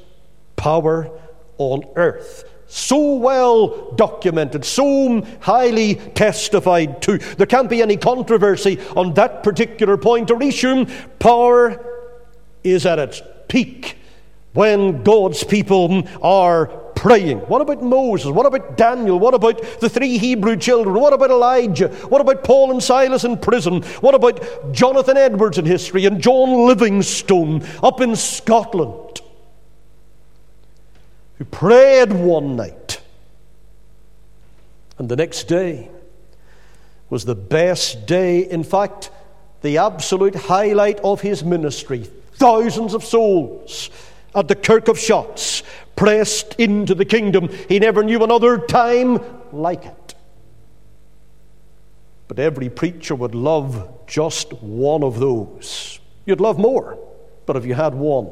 power 0.56 1.10
on 1.58 1.84
earth 1.96 2.44
so 2.70 3.14
well 3.14 3.90
documented, 3.96 4.64
so 4.64 5.22
highly 5.40 5.96
testified 5.96 7.02
to. 7.02 7.18
There 7.18 7.46
can't 7.46 7.68
be 7.68 7.82
any 7.82 7.96
controversy 7.96 8.78
on 8.94 9.14
that 9.14 9.42
particular 9.42 9.96
point 9.96 10.30
or 10.30 10.40
issue. 10.40 10.86
Power 11.18 11.84
is 12.62 12.86
at 12.86 13.00
its 13.00 13.22
peak 13.50 13.98
when 14.54 15.02
God's 15.02 15.44
people 15.44 16.08
are 16.22 16.66
praying. 16.94 17.38
What 17.40 17.62
about 17.62 17.82
Moses? 17.82 18.30
What 18.30 18.46
about 18.46 18.76
Daniel? 18.76 19.18
What 19.18 19.34
about 19.34 19.80
the 19.80 19.88
three 19.88 20.18
Hebrew 20.18 20.56
children? 20.56 20.94
What 20.94 21.12
about 21.12 21.30
Elijah? 21.30 21.88
What 22.08 22.20
about 22.20 22.44
Paul 22.44 22.70
and 22.70 22.82
Silas 22.82 23.24
in 23.24 23.36
prison? 23.38 23.82
What 24.00 24.14
about 24.14 24.72
Jonathan 24.72 25.16
Edwards 25.16 25.58
in 25.58 25.64
history 25.64 26.04
and 26.06 26.20
John 26.20 26.66
Livingstone 26.66 27.66
up 27.82 28.00
in 28.00 28.16
Scotland? 28.16 29.20
Who 31.38 31.44
prayed 31.46 32.12
one 32.12 32.56
night 32.56 33.00
and 34.98 35.08
the 35.08 35.16
next 35.16 35.44
day 35.44 35.90
was 37.08 37.24
the 37.24 37.34
best 37.34 38.06
day, 38.06 38.40
in 38.40 38.62
fact, 38.62 39.10
the 39.62 39.78
absolute 39.78 40.34
highlight 40.34 41.00
of 41.00 41.22
his 41.22 41.42
ministry. 41.42 42.06
Thousands 42.40 42.94
of 42.94 43.04
souls 43.04 43.90
at 44.34 44.48
the 44.48 44.54
Kirk 44.54 44.88
of 44.88 44.96
Shotts 44.96 45.62
pressed 45.94 46.54
into 46.54 46.94
the 46.94 47.04
kingdom. 47.04 47.50
He 47.68 47.78
never 47.78 48.02
knew 48.02 48.24
another 48.24 48.56
time 48.56 49.20
like 49.52 49.84
it. 49.84 50.14
But 52.28 52.38
every 52.38 52.70
preacher 52.70 53.14
would 53.14 53.34
love 53.34 54.06
just 54.06 54.54
one 54.54 55.02
of 55.02 55.20
those. 55.20 56.00
You'd 56.24 56.40
love 56.40 56.58
more, 56.58 56.98
but 57.44 57.56
if 57.56 57.66
you 57.66 57.74
had 57.74 57.94
one, 57.94 58.30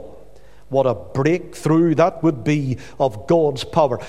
what 0.71 0.87
a 0.87 0.95
breakthrough 0.95 1.95
that 1.97 2.23
would 2.23 2.45
be 2.45 2.79
of 2.99 3.27
God's 3.27 3.62
power. 3.62 4.00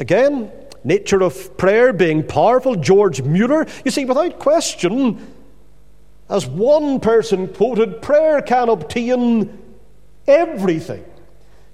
Again, 0.00 0.50
nature 0.82 1.22
of 1.22 1.56
prayer 1.56 1.92
being 1.92 2.26
powerful, 2.26 2.74
George 2.74 3.22
Mueller, 3.22 3.66
you 3.84 3.92
see, 3.92 4.04
without 4.04 4.40
question, 4.40 5.33
as 6.28 6.46
one 6.46 7.00
person 7.00 7.48
quoted, 7.48 8.02
prayer 8.02 8.40
can 8.40 8.68
obtain 8.68 9.58
everything. 10.26 11.04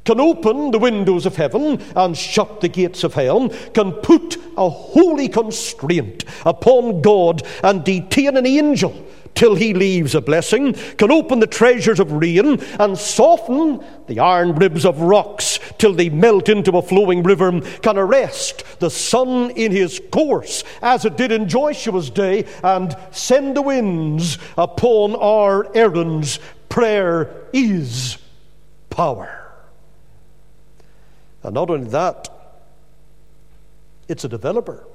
Can 0.04 0.18
open 0.18 0.70
the 0.70 0.78
windows 0.78 1.26
of 1.26 1.36
heaven 1.36 1.80
and 1.94 2.16
shut 2.16 2.60
the 2.60 2.68
gates 2.68 3.04
of 3.04 3.14
hell, 3.14 3.50
can 3.74 3.92
put 3.92 4.38
a 4.56 4.68
holy 4.68 5.28
constraint 5.28 6.24
upon 6.44 7.02
God 7.02 7.42
and 7.62 7.84
detain 7.84 8.36
an 8.36 8.46
angel 8.46 8.94
till 9.34 9.54
he 9.54 9.72
leaves 9.72 10.14
a 10.14 10.20
blessing, 10.20 10.74
can 10.98 11.10
open 11.10 11.40
the 11.40 11.46
treasures 11.46 12.00
of 12.00 12.12
rain 12.12 12.60
and 12.78 12.98
soften 12.98 13.82
the 14.06 14.18
iron 14.18 14.54
ribs 14.54 14.84
of 14.84 15.00
rocks 15.00 15.58
till 15.78 15.94
they 15.94 16.10
melt 16.10 16.48
into 16.48 16.76
a 16.76 16.82
flowing 16.82 17.22
river, 17.22 17.60
can 17.80 17.96
arrest 17.96 18.64
the 18.80 18.90
sun 18.90 19.50
in 19.50 19.72
his 19.72 20.00
course, 20.10 20.64
as 20.82 21.04
it 21.04 21.16
did 21.16 21.32
in 21.32 21.48
Joshua's 21.48 22.10
day, 22.10 22.44
and 22.62 22.96
send 23.10 23.56
the 23.56 23.62
winds 23.62 24.38
upon 24.58 25.14
our 25.16 25.74
errands. 25.76 26.38
Prayer 26.68 27.30
is 27.52 28.18
power. 28.90 29.36
And 31.42 31.54
not 31.54 31.70
only 31.70 31.88
that, 31.90 32.28
it's 34.08 34.24
a 34.24 34.28
developer. 34.28 34.86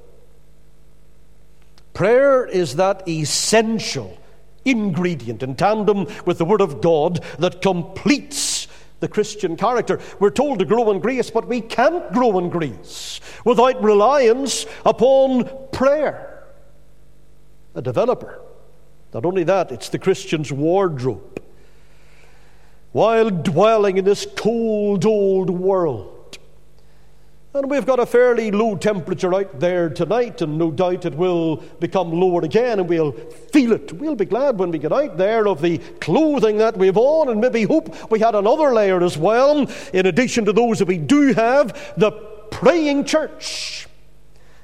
Prayer 1.94 2.46
is 2.46 2.76
that 2.76 3.08
essential 3.08 4.18
ingredient 4.66 5.44
in 5.44 5.56
tandem 5.56 6.08
with 6.26 6.38
the 6.40 6.46
Word 6.46 6.62
of 6.62 6.82
God 6.82 7.24
that 7.40 7.62
completes 7.62 8.68
the 9.00 9.08
Christian 9.08 9.56
character. 9.56 10.00
We're 10.20 10.32
told 10.32 10.60
to 10.60 10.66
grow 10.66 10.92
in 10.92 11.00
grace, 11.00 11.30
but 11.30 11.48
we 11.48 11.62
can't 11.62 12.12
grow 12.12 12.40
in 12.40 12.50
grace 12.50 13.20
without 13.44 13.82
reliance 13.84 14.66
upon 14.86 15.50
prayer. 15.72 16.44
A 17.76 17.82
developer. 17.82 18.42
Not 19.14 19.26
only 19.26 19.44
that, 19.44 19.72
it's 19.72 19.90
the 19.90 20.00
Christian's 20.00 20.52
wardrobe. 20.52 21.42
While 22.92 23.30
dwelling 23.30 23.98
in 23.98 24.06
this 24.06 24.26
cold 24.36 25.06
old 25.06 25.50
world, 25.50 26.15
and 27.56 27.72
we've 27.72 27.86
got 27.86 28.00
a 28.00 28.06
fairly 28.06 28.52
low 28.52 28.76
temperature 28.76 29.34
out 29.34 29.60
there 29.60 29.90
tonight, 29.90 30.42
and 30.42 30.58
no 30.58 30.72
doubt 30.72 31.06
it 31.06 31.16
will 31.16 31.58
become 31.80 32.12
lower 32.12 32.44
again, 32.44 32.80
and 32.80 32.90
we'll 32.90 33.14
feel 33.14 33.72
it. 33.72 33.94
We'll 33.94 34.16
be 34.16 34.26
glad 34.26 34.60
when 34.60 34.72
we 34.72 34.78
get 34.78 34.92
out 34.92 35.18
there 35.18 35.48
of 35.48 35.62
the 35.62 35.78
clothing 36.02 36.58
that 36.58 36.76
we've 36.76 36.98
on, 36.98 37.30
and 37.30 37.40
maybe 37.40 37.64
hope 37.64 38.12
we 38.12 38.20
had 38.20 38.36
another 38.36 38.74
layer 38.74 39.02
as 39.02 39.18
well, 39.18 39.70
in 39.94 40.06
addition 40.06 40.44
to 40.46 40.54
those 40.54 40.80
that 40.80 40.88
we 40.88 40.98
do 40.98 41.34
have 41.34 41.94
the 41.98 42.12
praying 42.52 43.06
church. 43.06 43.88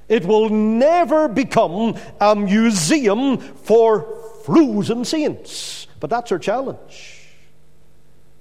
It 0.10 0.26
will 0.26 0.50
never 0.50 1.30
become 1.30 1.98
a 2.20 2.36
museum 2.36 3.38
for 3.38 4.18
frozen 4.44 5.06
saints, 5.06 5.88
but 6.02 6.10
that's 6.10 6.32
our 6.34 6.40
challenge. 6.40 7.30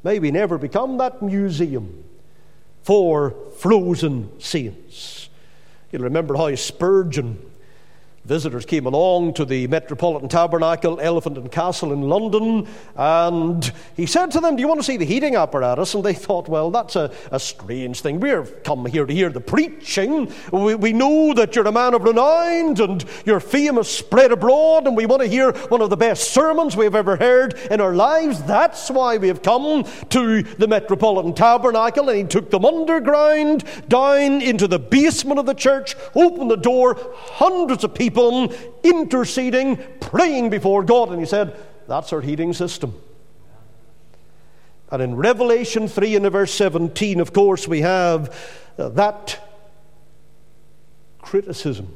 May 0.03 0.19
we 0.19 0.33
never 0.33 0.59
become 0.59 0.99
that 0.99 1.23
museum 1.23 2.05
for 2.83 3.35
frozen 3.59 4.41
saints. 4.41 5.29
You'll 5.91 6.03
remember 6.03 6.37
how 6.37 6.55
Spurgeon 6.55 7.50
Visitors 8.31 8.65
came 8.65 8.87
along 8.87 9.35
to 9.35 9.45
the 9.45 9.67
Metropolitan 9.67 10.29
Tabernacle, 10.29 11.01
Elephant 11.01 11.37
and 11.37 11.51
Castle 11.51 11.93
in 11.93 12.03
London, 12.03 12.69
and 12.95 13.73
he 13.97 14.07
said 14.07 14.31
to 14.31 14.39
them, 14.39 14.55
Do 14.55 14.61
you 14.61 14.69
want 14.69 14.79
to 14.79 14.85
see 14.85 14.97
the 14.97 15.05
heating 15.05 15.35
apparatus? 15.35 15.95
And 15.95 16.05
they 16.05 16.15
thought, 16.27 16.49
Well, 16.49 16.71
that's 16.71 16.95
a, 16.95 17.13
a 17.33 17.41
strange 17.41 18.03
thing. 18.03 18.21
We've 18.21 18.63
come 18.63 18.87
here 18.87 19.05
to 19.05 19.13
hear 19.13 19.31
the 19.31 19.41
preaching. 19.41 20.33
We, 20.53 20.77
we 20.77 20.93
know 20.93 21.35
that 21.35 21.57
you're 21.57 21.67
a 21.67 21.73
man 21.73 21.93
of 21.93 22.05
renown 22.05 22.81
and 22.81 23.05
your 23.27 23.41
fame 23.41 23.79
is 23.79 23.89
spread 23.89 24.31
abroad, 24.31 24.87
and 24.87 24.97
we 24.97 25.07
want 25.07 25.23
to 25.23 25.29
hear 25.29 25.51
one 25.67 25.81
of 25.81 25.91
the 25.91 25.97
best 25.97 26.33
sermons 26.33 26.77
we've 26.77 26.95
ever 26.95 27.17
heard 27.17 27.55
in 27.69 27.81
our 27.81 27.97
lives. 27.97 28.41
That's 28.45 28.93
why 28.93 29.17
we 29.17 29.27
have 29.27 29.43
come 29.43 29.83
to 30.11 30.45
the 30.45 30.69
Metropolitan 30.69 31.35
Tabernacle. 31.35 32.09
And 32.09 32.19
he 32.19 32.25
took 32.27 32.49
them 32.51 32.65
underground, 32.65 33.65
down 33.89 34.41
into 34.41 34.69
the 34.69 34.79
basement 34.79 35.41
of 35.41 35.47
the 35.47 35.55
church, 35.55 35.97
opened 36.15 36.53
the 36.53 36.57
door, 36.57 36.97
hundreds 37.17 37.83
of 37.83 37.93
people 37.93 38.20
interceding, 38.83 39.79
praying 40.01 40.51
before 40.51 40.83
God. 40.83 41.11
And 41.11 41.21
he 41.21 41.27
said, 41.27 41.57
That's 41.87 42.13
our 42.13 42.21
heating 42.21 42.53
system. 42.53 42.95
And 44.91 45.03
in 45.03 45.15
Revelation 45.15 45.87
3 45.87 46.17
and 46.17 46.31
verse 46.31 46.53
17, 46.53 47.21
of 47.21 47.33
course, 47.33 47.69
we 47.69 47.81
have 47.83 48.35
uh, 48.77 48.89
that 48.91 49.41
criticism 51.21 51.95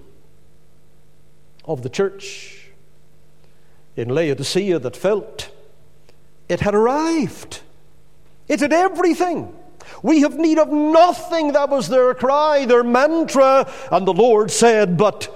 of 1.64 1.82
the 1.82 1.88
church 1.88 2.68
in 3.96 4.08
Laodicea 4.08 4.78
that 4.78 4.96
felt 4.96 5.50
it 6.48 6.60
had 6.60 6.74
arrived. 6.74 7.60
It 8.48 8.60
had 8.60 8.72
everything. 8.72 9.54
We 10.02 10.20
have 10.20 10.36
need 10.36 10.58
of 10.58 10.70
nothing. 10.70 11.52
That 11.52 11.70
was 11.70 11.88
their 11.88 12.14
cry, 12.14 12.64
their 12.66 12.84
mantra. 12.84 13.70
And 13.90 14.06
the 14.06 14.12
Lord 14.12 14.50
said, 14.50 14.96
But 14.96 15.34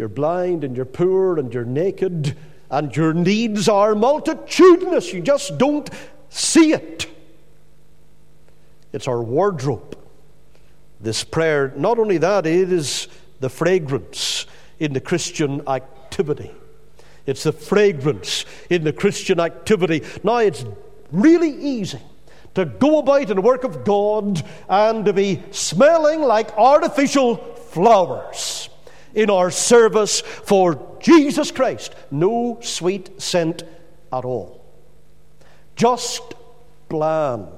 you're 0.00 0.08
blind 0.08 0.64
and 0.64 0.74
you're 0.74 0.86
poor 0.86 1.38
and 1.38 1.52
you're 1.52 1.62
naked 1.62 2.34
and 2.70 2.96
your 2.96 3.12
needs 3.12 3.68
are 3.68 3.94
multitudinous. 3.94 5.12
You 5.12 5.20
just 5.20 5.58
don't 5.58 5.90
see 6.30 6.72
it. 6.72 7.06
It's 8.94 9.06
our 9.06 9.22
wardrobe. 9.22 9.98
This 11.02 11.22
prayer, 11.22 11.74
not 11.76 11.98
only 11.98 12.16
that, 12.16 12.46
it 12.46 12.72
is 12.72 13.08
the 13.40 13.50
fragrance 13.50 14.46
in 14.78 14.94
the 14.94 15.02
Christian 15.02 15.68
activity. 15.68 16.50
It's 17.26 17.42
the 17.42 17.52
fragrance 17.52 18.46
in 18.70 18.84
the 18.84 18.94
Christian 18.94 19.38
activity. 19.38 20.02
Now, 20.24 20.38
it's 20.38 20.64
really 21.12 21.50
easy 21.50 22.00
to 22.54 22.64
go 22.64 23.00
about 23.00 23.28
in 23.28 23.36
the 23.36 23.42
work 23.42 23.64
of 23.64 23.84
God 23.84 24.42
and 24.66 25.04
to 25.04 25.12
be 25.12 25.42
smelling 25.50 26.22
like 26.22 26.56
artificial 26.56 27.36
flowers 27.36 28.70
in 29.14 29.30
our 29.30 29.50
service 29.50 30.20
for 30.20 30.96
Jesus 31.00 31.50
Christ. 31.50 31.94
No 32.10 32.58
sweet 32.62 33.20
scent 33.20 33.62
at 34.12 34.24
all. 34.24 34.64
Just 35.76 36.34
bland. 36.88 37.48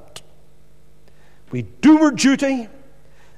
We 1.51 1.63
do 1.63 2.03
our 2.03 2.11
duty 2.11 2.69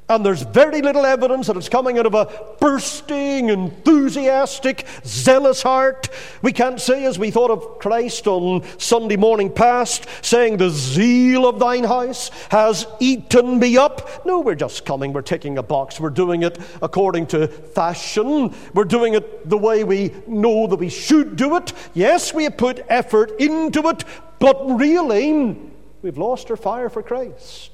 and 0.09 0.25
there's 0.25 0.43
very 0.43 0.83
little 0.83 1.07
evidence 1.07 1.47
that 1.47 1.57
it's 1.57 1.71
coming 1.71 1.99
out 1.99 2.05
of 2.05 2.14
a 2.14 2.27
bursting, 2.61 3.49
enthusiastic, 3.49 4.87
zealous 5.05 5.62
heart. 5.62 6.11
We 6.43 6.53
can't 6.53 6.79
say, 6.79 7.07
as 7.07 7.19
we 7.19 7.31
thought 7.31 7.51
of 7.51 7.79
Christ 7.79 8.27
on 8.27 8.64
Sunday 8.79 9.17
morning 9.17 9.51
past, 9.51 10.07
saying, 10.21 10.59
The 10.59 10.69
zeal 10.69 11.49
of 11.49 11.59
thine 11.59 11.85
house 11.85 12.31
has 12.51 12.87
eaten 13.01 13.59
me 13.59 13.79
up. 13.79 14.27
No, 14.27 14.40
we're 14.40 14.55
just 14.55 14.85
coming, 14.85 15.14
we're 15.14 15.23
ticking 15.23 15.57
a 15.57 15.62
box, 15.62 15.99
we're 15.99 16.11
doing 16.11 16.43
it 16.43 16.59
according 16.83 17.29
to 17.29 17.49
fashion, 17.49 18.55
we're 18.75 18.85
doing 18.85 19.14
it 19.14 19.49
the 19.49 19.59
way 19.59 19.85
we 19.85 20.12
know 20.27 20.67
that 20.67 20.77
we 20.77 20.90
should 20.90 21.37
do 21.37 21.57
it. 21.57 21.73
Yes, 21.95 22.35
we 22.35 22.45
have 22.45 22.59
put 22.59 22.85
effort 22.90 23.40
into 23.40 23.88
it, 23.88 24.05
but 24.38 24.62
really, 24.79 25.57
we've 26.03 26.19
lost 26.19 26.51
our 26.51 26.59
fire 26.59 26.90
for 26.90 27.03
Christ. 27.03 27.73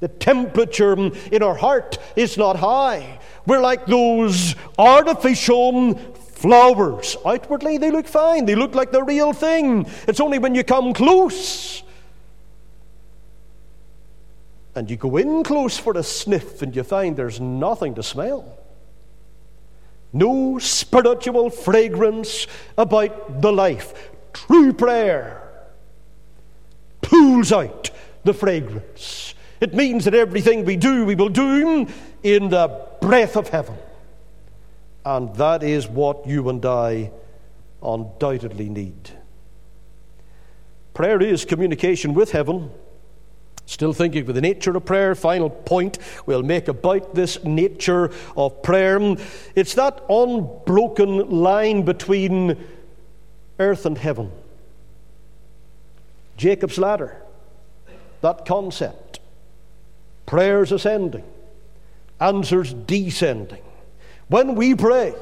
The 0.00 0.08
temperature 0.08 0.94
in 1.30 1.42
our 1.42 1.54
heart 1.54 1.98
is 2.16 2.36
not 2.36 2.56
high. 2.56 3.20
We're 3.46 3.60
like 3.60 3.86
those 3.86 4.54
artificial 4.78 5.94
flowers. 5.94 7.16
Outwardly, 7.24 7.76
they 7.78 7.90
look 7.90 8.06
fine, 8.06 8.46
they 8.46 8.54
look 8.54 8.74
like 8.74 8.92
the 8.92 9.02
real 9.02 9.32
thing. 9.32 9.86
It's 10.08 10.20
only 10.20 10.38
when 10.38 10.54
you 10.54 10.64
come 10.64 10.94
close 10.94 11.82
and 14.74 14.90
you 14.90 14.96
go 14.96 15.16
in 15.16 15.42
close 15.42 15.76
for 15.78 15.96
a 15.98 16.02
sniff 16.02 16.62
and 16.62 16.74
you 16.74 16.82
find 16.82 17.16
there's 17.16 17.40
nothing 17.40 17.94
to 17.94 18.02
smell. 18.02 18.56
No 20.12 20.58
spiritual 20.58 21.50
fragrance 21.50 22.46
about 22.78 23.42
the 23.42 23.52
life. 23.52 24.10
True 24.32 24.72
prayer 24.72 25.42
pulls 27.02 27.52
out 27.52 27.90
the 28.24 28.32
fragrance. 28.32 29.34
It 29.60 29.74
means 29.74 30.06
that 30.06 30.14
everything 30.14 30.64
we 30.64 30.76
do, 30.76 31.04
we 31.04 31.14
will 31.14 31.28
do 31.28 31.86
in 32.22 32.48
the 32.48 32.86
breath 33.00 33.36
of 33.36 33.48
heaven. 33.48 33.76
And 35.04 35.34
that 35.36 35.62
is 35.62 35.88
what 35.88 36.26
you 36.26 36.48
and 36.48 36.64
I 36.64 37.10
undoubtedly 37.82 38.68
need. 38.68 39.10
Prayer 40.94 41.20
is 41.22 41.44
communication 41.44 42.14
with 42.14 42.32
heaven. 42.32 42.70
Still 43.66 43.92
thinking 43.92 44.26
with 44.26 44.34
the 44.34 44.42
nature 44.42 44.76
of 44.76 44.84
prayer, 44.84 45.14
final 45.14 45.48
point 45.48 45.98
we'll 46.26 46.42
make 46.42 46.68
about 46.68 47.14
this 47.14 47.42
nature 47.44 48.10
of 48.36 48.62
prayer. 48.62 48.98
It's 49.54 49.74
that 49.74 50.02
unbroken 50.08 51.30
line 51.30 51.82
between 51.84 52.56
earth 53.58 53.86
and 53.86 53.96
heaven. 53.96 54.32
Jacob's 56.36 56.78
ladder, 56.78 57.16
that 58.22 58.46
concept. 58.46 59.09
Prayers 60.30 60.70
ascending, 60.70 61.24
answers 62.20 62.72
descending. 62.72 63.62
When 64.28 64.54
we 64.54 64.76
pray, 64.76 65.12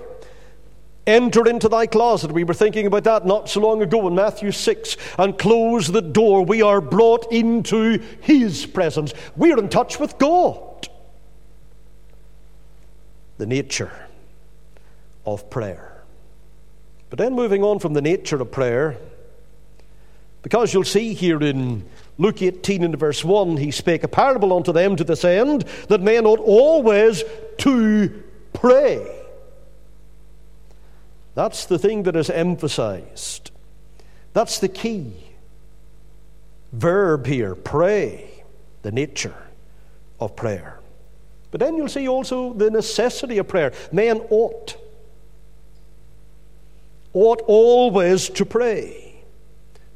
Enter 1.07 1.49
into 1.49 1.71
thy 1.71 1.87
closet. 1.87 2.31
We 2.31 2.45
were 2.45 2.53
thinking 2.53 2.87
about 2.87 3.05
that 3.05 3.25
not 3.25 3.49
so 3.49 3.61
long 3.61 3.81
ago 3.81 4.07
in 4.07 4.15
Matthew 4.15 4.53
6. 4.53 4.99
And 5.19 5.39
close 5.39 5.91
the 5.91 6.03
door. 6.03 6.45
We 6.45 6.61
are 6.61 6.83
brought 6.83 7.33
into 7.33 8.05
his 8.21 8.67
presence. 8.67 9.15
We're 9.35 9.59
in 9.59 9.71
touch 9.71 9.99
with 9.99 10.19
God. 10.19 10.87
The 13.39 13.47
nature 13.47 13.91
of 15.25 15.49
prayer. 15.49 16.03
But 17.09 17.19
then 17.19 17.33
moving 17.33 17.65
on 17.65 17.79
from 17.79 17.95
the 17.95 18.03
nature 18.03 18.37
of 18.43 18.53
prayer, 18.53 18.99
because 20.43 20.75
you'll 20.75 20.85
see 20.85 21.15
here 21.15 21.43
in 21.43 21.89
Luke 22.19 22.43
18 22.43 22.83
and 22.83 22.99
verse 22.99 23.25
1, 23.25 23.59
he 23.59 23.71
spake 23.71 24.03
a 24.03 24.09
parable 24.09 24.53
unto 24.53 24.73
them 24.73 24.97
to 24.97 25.05
this 25.05 25.25
end 25.25 25.63
that 25.89 26.01
men 26.01 26.27
ought 26.27 26.41
always 26.41 27.23
to 27.59 28.23
pray. 28.53 29.07
That's 31.37 31.67
the 31.67 31.79
thing 31.79 32.03
that 32.03 32.17
is 32.17 32.29
emphasized. 32.29 33.53
That's 34.33 34.59
the 34.59 34.69
key 34.69 35.13
verb 36.73 37.27
here 37.27 37.55
pray, 37.55 38.45
the 38.83 38.91
nature 38.91 39.37
of 40.19 40.35
prayer. 40.35 40.81
But 41.53 41.61
then 41.61 41.77
you'll 41.77 41.89
see 41.89 42.09
also 42.09 42.53
the 42.53 42.71
necessity 42.71 43.39
of 43.39 43.47
prayer. 43.47 43.73
Men 43.93 44.21
ought, 44.29 44.77
ought 47.13 47.41
always 47.47 48.29
to 48.31 48.45
pray. 48.45 49.23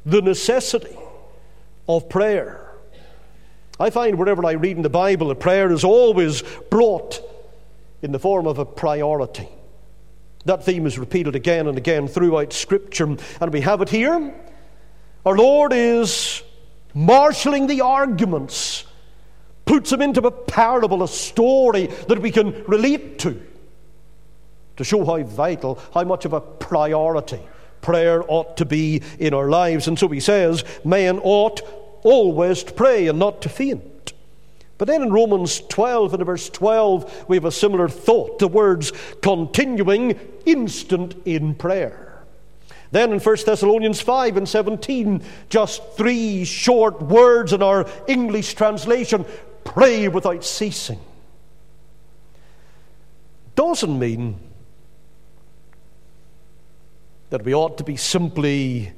The 0.05 0.21
necessity 0.21 0.97
of 1.87 2.09
prayer. 2.09 2.71
I 3.79 3.89
find 3.89 4.17
wherever 4.17 4.45
I 4.45 4.53
read 4.53 4.77
in 4.77 4.83
the 4.83 4.89
Bible 4.89 5.29
that 5.29 5.39
prayer 5.39 5.71
is 5.71 5.83
always 5.83 6.43
brought 6.69 7.19
in 8.01 8.11
the 8.11 8.19
form 8.19 8.47
of 8.47 8.59
a 8.59 8.65
priority. 8.65 9.49
That 10.45 10.63
theme 10.63 10.85
is 10.85 10.99
repeated 10.99 11.35
again 11.35 11.67
and 11.67 11.77
again 11.77 12.07
throughout 12.07 12.53
Scripture, 12.53 13.17
and 13.41 13.53
we 13.53 13.61
have 13.61 13.81
it 13.81 13.89
here. 13.89 14.33
Our 15.25 15.37
Lord 15.37 15.71
is 15.73 16.43
marshalling 16.93 17.67
the 17.67 17.81
arguments, 17.81 18.85
puts 19.65 19.89
them 19.89 20.01
into 20.01 20.21
a 20.27 20.31
parable, 20.31 21.01
a 21.01 21.07
story 21.07 21.87
that 21.87 22.19
we 22.19 22.29
can 22.29 22.63
relate 22.65 23.19
to, 23.19 23.41
to 24.77 24.83
show 24.83 25.05
how 25.05 25.23
vital, 25.23 25.79
how 25.93 26.03
much 26.03 26.25
of 26.25 26.33
a 26.33 26.41
priority 26.41 27.39
prayer 27.83 28.23
ought 28.27 28.57
to 28.57 28.65
be 28.65 29.03
in 29.19 29.33
our 29.35 29.49
lives. 29.49 29.87
And 29.87 29.99
so 29.99 30.07
he 30.07 30.19
says, 30.19 30.63
men 30.83 31.19
ought 31.19 31.61
always 32.03 32.63
to 32.63 32.73
pray 32.73 33.07
and 33.07 33.19
not 33.19 33.41
to 33.43 33.49
faint. 33.49 34.13
But 34.77 34.87
then 34.87 35.03
in 35.03 35.13
Romans 35.13 35.61
12 35.61 36.15
and 36.15 36.25
verse 36.25 36.49
12, 36.49 37.25
we 37.27 37.37
have 37.37 37.45
a 37.45 37.51
similar 37.51 37.87
thought. 37.87 38.39
The 38.39 38.47
words 38.47 38.91
continuing 39.21 40.19
instant 40.45 41.15
in 41.25 41.55
prayer. 41.55 42.23
Then 42.91 43.11
in 43.11 43.19
1 43.19 43.37
Thessalonians 43.45 44.01
5 44.01 44.37
and 44.37 44.47
17, 44.47 45.23
just 45.49 45.81
three 45.93 46.43
short 46.43 47.01
words 47.01 47.53
in 47.53 47.63
our 47.63 47.87
English 48.07 48.53
translation 48.55 49.25
pray 49.63 50.07
without 50.07 50.43
ceasing. 50.43 50.99
Doesn't 53.55 53.97
mean 53.97 54.39
that 57.33 57.43
we 57.43 57.55
ought 57.55 57.79
to 57.79 57.83
be 57.83 57.95
simply 57.95 58.93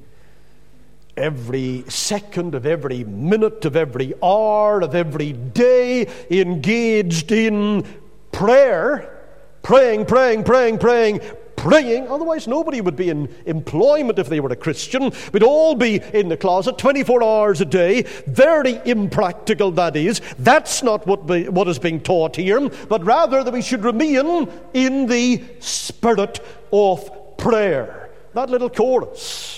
every 1.16 1.86
second 1.88 2.54
of 2.54 2.66
every 2.66 3.06
minute 3.06 3.64
of 3.64 3.78
every 3.78 4.14
hour 4.22 4.82
of 4.82 4.94
every 4.94 5.32
day 5.32 6.06
engaged 6.30 7.32
in 7.32 7.82
prayer, 8.34 9.26
praying, 9.64 10.06
praying, 10.06 10.44
praying, 10.44 10.78
praying, 10.78 11.22
praying. 11.56 12.10
Otherwise, 12.10 12.46
nobody 12.46 12.82
would 12.82 12.98
be 12.98 13.08
in 13.10 13.34
employment 13.46 14.20
if 14.20 14.28
they 14.28 14.42
were 14.42 14.52
a 14.52 14.56
Christian. 14.58 15.14
We'd 15.32 15.42
all 15.42 15.74
be 15.74 16.02
in 16.14 16.28
the 16.28 16.36
closet 16.36 16.78
24 16.78 17.24
hours 17.24 17.62
a 17.62 17.66
day. 17.66 18.02
Very 18.28 18.82
impractical, 18.84 19.72
that 19.72 19.96
is. 19.96 20.20
That's 20.40 20.84
not 20.84 21.08
what, 21.08 21.26
be, 21.26 21.48
what 21.48 21.70
is 21.70 21.80
being 21.80 22.02
taught 22.02 22.36
here, 22.36 22.68
but 22.90 23.02
rather 23.06 23.46
that 23.46 23.54
we 23.54 23.62
should 23.62 23.86
remain 23.86 24.50
in 24.74 25.06
the 25.06 25.42
spirit 25.62 26.42
of 26.74 27.38
prayer. 27.38 28.05
That 28.36 28.50
little 28.50 28.70
chorus 28.70 29.56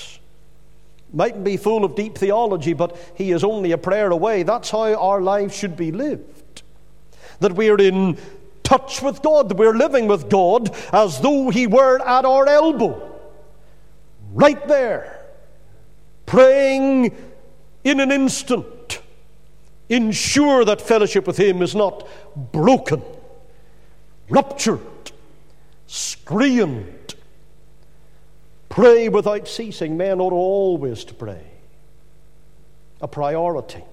Mightn't 1.14 1.44
be 1.44 1.58
full 1.58 1.86
of 1.86 1.96
deep 1.96 2.18
theology, 2.18 2.74
but 2.74 2.98
he 3.16 3.32
is 3.32 3.44
only 3.44 3.72
a 3.72 3.78
prayer 3.78 4.12
away. 4.12 4.44
That's 4.44 4.70
how 4.70 4.94
our 4.96 5.22
lives 5.22 5.56
should 5.56 5.78
be 5.78 5.92
lived. 5.92 6.64
That 7.40 7.54
we're 7.54 7.80
in 7.80 8.18
touch 8.64 9.02
with 9.02 9.22
God, 9.22 9.50
that 9.50 9.58
we're 9.58 9.76
living 9.76 10.08
with 10.08 10.30
God 10.30 10.76
as 10.92 11.22
though 11.22 11.50
he 11.50 11.66
were 11.66 12.02
at 12.02 12.26
our 12.26 12.48
elbow. 12.48 13.20
Right 14.34 14.68
there. 14.68 15.26
Praying 16.26 17.16
in 17.86 18.00
an 18.02 18.12
instant. 18.12 19.02
Ensure 19.88 20.66
that 20.66 20.82
fellowship 20.82 21.26
with 21.26 21.38
him 21.38 21.62
is 21.62 21.74
not 21.74 22.06
broken, 22.52 23.02
ruptured, 24.28 24.82
screened 25.86 26.97
Pray 28.78 29.10
without 29.10 29.48
ceasing. 29.48 29.98
Men 29.98 30.22
ought 30.22 30.34
always 30.34 31.04
to 31.06 31.16
pray. 31.16 31.42
A 33.02 33.08
priority. 33.08 33.84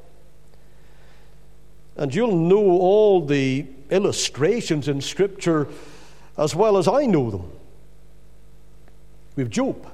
And 1.96 2.14
you'll 2.14 2.36
know 2.36 2.58
all 2.58 3.24
the 3.24 3.64
illustrations 3.88 4.86
in 4.86 5.00
Scripture 5.00 5.68
as 6.36 6.54
well 6.54 6.76
as 6.76 6.86
I 6.86 7.06
know 7.06 7.30
them. 7.30 7.50
We 9.36 9.44
have 9.44 9.50
Job. 9.50 9.90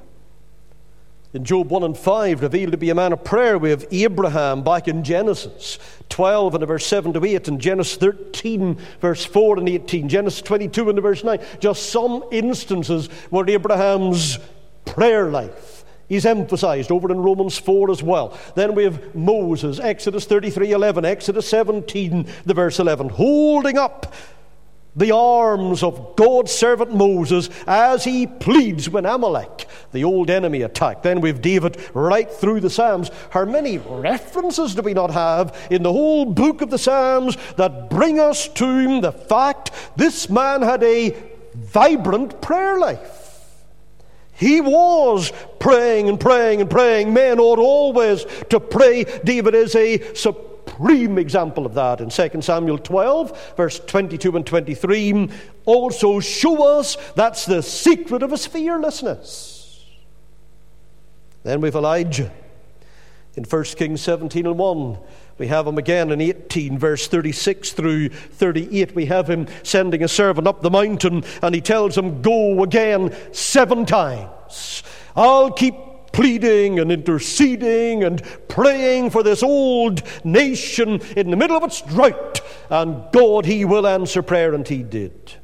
In 1.35 1.45
Job 1.45 1.71
1 1.71 1.85
and 1.85 1.97
5, 1.97 2.43
revealed 2.43 2.73
to 2.73 2.77
be 2.77 2.91
a 2.91 2.95
man 2.97 3.13
of 3.13 3.23
prayer, 3.23 3.59
we 3.59 3.71
have 3.71 3.87
Abraham 3.93 4.65
back 4.65 4.89
in 4.89 5.05
Genesis 5.05 5.79
12 6.09 6.57
and 6.57 6.67
verse 6.67 6.85
7 6.85 7.13
to 7.13 7.25
8, 7.25 7.47
and 7.47 7.61
Genesis 7.61 7.95
13, 7.97 8.77
verse 9.01 9.25
4 9.25 9.59
and 9.59 9.69
18, 9.69 10.09
Genesis 10.09 10.43
22 10.43 10.91
and 10.91 11.01
verse 11.01 11.23
9. 11.23 11.39
Just 11.61 11.91
some 11.91 12.25
instances 12.33 13.07
where 13.31 13.49
Abraham's 13.49 14.41
prayer 14.85 15.31
life 15.31 15.85
is 16.09 16.27
emphasized 16.27 16.91
over 16.91 17.11
in 17.11 17.21
Romans 17.21 17.57
4 17.57 17.91
as 17.91 18.03
well. 18.03 18.37
Then 18.57 18.75
we 18.75 18.85
have 18.85 19.15
Moses, 19.15 19.79
Exodus 19.79 20.27
33 20.27 20.73
11, 20.73 21.05
Exodus 21.05 21.49
17, 21.49 22.27
the 22.45 22.55
verse 22.55 22.79
11, 22.79 23.09
holding 23.11 23.79
up 23.79 24.13
the 24.97 25.13
arms 25.13 25.85
of 25.85 26.17
God's 26.17 26.51
servant 26.51 26.95
Moses 26.95 27.49
as 27.67 28.03
he 28.03 28.27
pleads 28.27 28.89
when 28.89 29.07
Amalek, 29.07 29.69
the 29.93 30.03
old 30.03 30.31
enemy, 30.31 30.63
attacked. 30.63 31.05
Then 31.05 31.21
we've 31.21 31.41
David 31.41 31.77
right 31.95 32.31
through 32.31 32.61
the 32.61 32.71
Psalms. 32.71 33.11
How 33.31 33.45
many 33.45 33.79
references 33.79 34.75
do 34.75 34.83
we 34.83 34.95
not 34.95 35.13
have 35.13 35.69
in 35.71 35.85
the 35.85 35.93
whole 35.93 36.27
book 36.27 36.61
of 36.61 36.71
the 36.71 36.79
Psalms 36.79 37.37
that 37.57 37.89
bring 37.89 38.19
us 38.19 38.49
to 38.49 39.01
the 39.01 39.13
fact 39.13 39.71
this 39.97 40.29
man 40.29 40.63
had 40.63 40.83
a 40.83 41.17
vibrant 41.55 42.41
prayer 42.41 42.79
life? 42.79 43.20
He 44.41 44.63
was 44.63 45.33
praying 45.59 46.09
and 46.09 46.19
praying 46.19 46.63
and 46.63 46.71
praying. 46.71 47.13
Men 47.13 47.39
ought 47.39 47.59
always 47.59 48.25
to 48.49 48.59
pray. 48.59 49.05
David 49.23 49.55
is 49.55 49.77
a 49.77 50.15
supreme 50.15 51.19
example 51.19 51.67
of 51.67 51.75
that 51.75 52.01
in 52.01 52.09
2 52.09 52.41
Samuel 52.41 52.79
12, 52.79 53.55
verse 53.55 53.81
22 53.81 54.35
and 54.37 54.47
23. 54.47 55.29
Also 55.67 56.21
show 56.21 56.79
us 56.79 56.97
that's 57.17 57.45
the 57.45 57.63
secret 57.63 58.23
of 58.23 58.31
his 58.31 58.47
fearlessness. 58.47 59.85
Then 61.43 61.61
we've 61.61 61.75
Elijah 61.75 62.33
in 63.35 63.45
1 63.45 63.65
Kings 63.65 64.01
17 64.01 64.47
and 64.47 64.59
1. 64.59 64.99
We 65.41 65.47
have 65.47 65.67
him 65.67 65.79
again 65.79 66.11
in 66.11 66.21
18, 66.21 66.79
verse 66.79 67.09
36 67.09 67.73
through 67.73 68.11
38. 68.11 68.95
We 68.95 69.07
have 69.07 69.27
him 69.27 69.47
sending 69.63 70.03
a 70.03 70.09
servant 70.09 70.47
up 70.47 70.61
the 70.61 70.69
mountain, 70.69 71.25
and 71.41 71.55
he 71.55 71.63
tells 71.63 71.97
him, 71.97 72.21
Go 72.21 72.63
again 72.63 73.17
seven 73.33 73.87
times. 73.87 74.83
I'll 75.17 75.51
keep 75.51 75.75
pleading 76.13 76.79
and 76.79 76.93
interceding 76.93 78.05
and 78.05 78.23
praying 78.49 79.09
for 79.09 79.23
this 79.23 79.43
old 79.43 80.03
nation 80.25 81.01
in 81.17 81.31
the 81.31 81.39
middle 81.39 81.57
of 81.57 81.65
its 81.65 81.81
drought, 81.81 82.43
and 82.69 83.11
God, 83.11 83.47
He 83.47 83.65
will 83.65 83.87
answer 83.87 84.21
prayer, 84.21 84.53
and 84.53 84.69
He 84.69 84.83
did. 84.83 85.40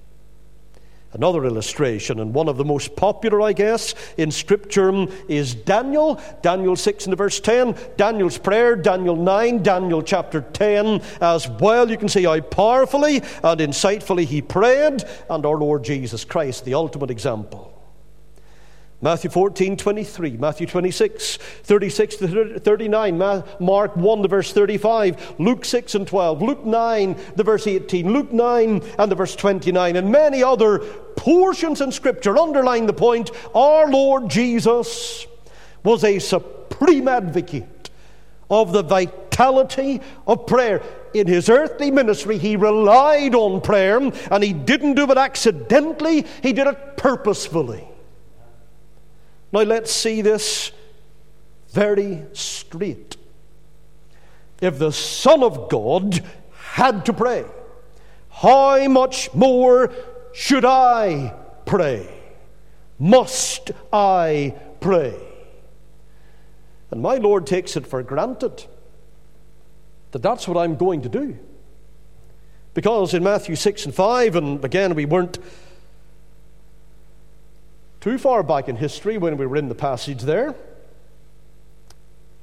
Another 1.16 1.46
illustration, 1.46 2.20
and 2.20 2.34
one 2.34 2.46
of 2.46 2.58
the 2.58 2.64
most 2.64 2.94
popular, 2.94 3.40
I 3.40 3.54
guess, 3.54 3.94
in 4.18 4.30
Scripture 4.30 5.06
is 5.28 5.54
Daniel. 5.54 6.20
Daniel 6.42 6.76
6 6.76 7.06
and 7.06 7.16
verse 7.16 7.40
10, 7.40 7.74
Daniel's 7.96 8.36
prayer, 8.36 8.76
Daniel 8.76 9.16
9, 9.16 9.62
Daniel 9.62 10.02
chapter 10.02 10.42
10 10.42 11.00
as 11.22 11.48
well. 11.48 11.90
You 11.90 11.96
can 11.96 12.10
see 12.10 12.24
how 12.24 12.38
powerfully 12.40 13.22
and 13.42 13.60
insightfully 13.60 14.26
he 14.26 14.42
prayed, 14.42 15.04
and 15.30 15.46
our 15.46 15.56
Lord 15.56 15.84
Jesus 15.84 16.22
Christ, 16.22 16.66
the 16.66 16.74
ultimate 16.74 17.10
example. 17.10 17.75
Matthew 19.06 19.30
14, 19.30 19.76
23, 19.76 20.36
Matthew 20.36 20.66
26, 20.66 21.36
36 21.36 22.16
to 22.16 22.58
39, 22.58 23.44
Mark 23.60 23.96
1 23.96 24.22
to 24.22 24.26
verse 24.26 24.52
35, 24.52 25.36
Luke 25.38 25.64
6 25.64 25.94
and 25.94 26.08
12, 26.08 26.42
Luke 26.42 26.64
9 26.64 27.16
the 27.36 27.44
verse 27.44 27.68
18, 27.68 28.12
Luke 28.12 28.32
9 28.32 28.82
and 28.98 29.12
the 29.12 29.14
verse 29.14 29.36
29, 29.36 29.94
and 29.94 30.10
many 30.10 30.42
other 30.42 30.80
portions 31.14 31.80
in 31.80 31.92
Scripture 31.92 32.36
underline 32.36 32.86
the 32.86 32.92
point 32.92 33.30
our 33.54 33.88
Lord 33.88 34.28
Jesus 34.28 35.28
was 35.84 36.02
a 36.02 36.18
supreme 36.18 37.06
advocate 37.06 37.90
of 38.50 38.72
the 38.72 38.82
vitality 38.82 40.00
of 40.26 40.48
prayer. 40.48 40.82
In 41.14 41.28
his 41.28 41.48
earthly 41.48 41.92
ministry, 41.92 42.38
he 42.38 42.56
relied 42.56 43.36
on 43.36 43.60
prayer, 43.60 43.98
and 43.98 44.42
he 44.42 44.52
didn't 44.52 44.94
do 44.94 45.08
it 45.12 45.16
accidentally, 45.16 46.26
he 46.42 46.52
did 46.52 46.66
it 46.66 46.96
purposefully. 46.96 47.88
Now 49.52 49.62
let's 49.62 49.92
see 49.92 50.22
this 50.22 50.72
very 51.70 52.24
straight. 52.32 53.16
If 54.60 54.78
the 54.78 54.92
Son 54.92 55.42
of 55.42 55.68
God 55.68 56.24
had 56.58 57.04
to 57.06 57.12
pray, 57.12 57.44
how 58.30 58.86
much 58.88 59.32
more 59.34 59.92
should 60.32 60.64
I 60.64 61.34
pray? 61.64 62.08
Must 62.98 63.70
I 63.92 64.54
pray? 64.80 65.16
And 66.90 67.02
my 67.02 67.16
Lord 67.16 67.46
takes 67.46 67.76
it 67.76 67.86
for 67.86 68.02
granted 68.02 68.64
that 70.12 70.22
that's 70.22 70.48
what 70.48 70.56
I'm 70.56 70.76
going 70.76 71.02
to 71.02 71.08
do. 71.08 71.38
Because 72.72 73.14
in 73.14 73.22
Matthew 73.22 73.56
6 73.56 73.86
and 73.86 73.94
5, 73.94 74.36
and 74.36 74.64
again, 74.64 74.94
we 74.94 75.04
weren't 75.04 75.38
too 78.06 78.18
far 78.18 78.44
back 78.44 78.68
in 78.68 78.76
history 78.76 79.18
when 79.18 79.36
we 79.36 79.46
were 79.46 79.56
in 79.56 79.68
the 79.68 79.74
passage 79.74 80.22
there. 80.22 80.54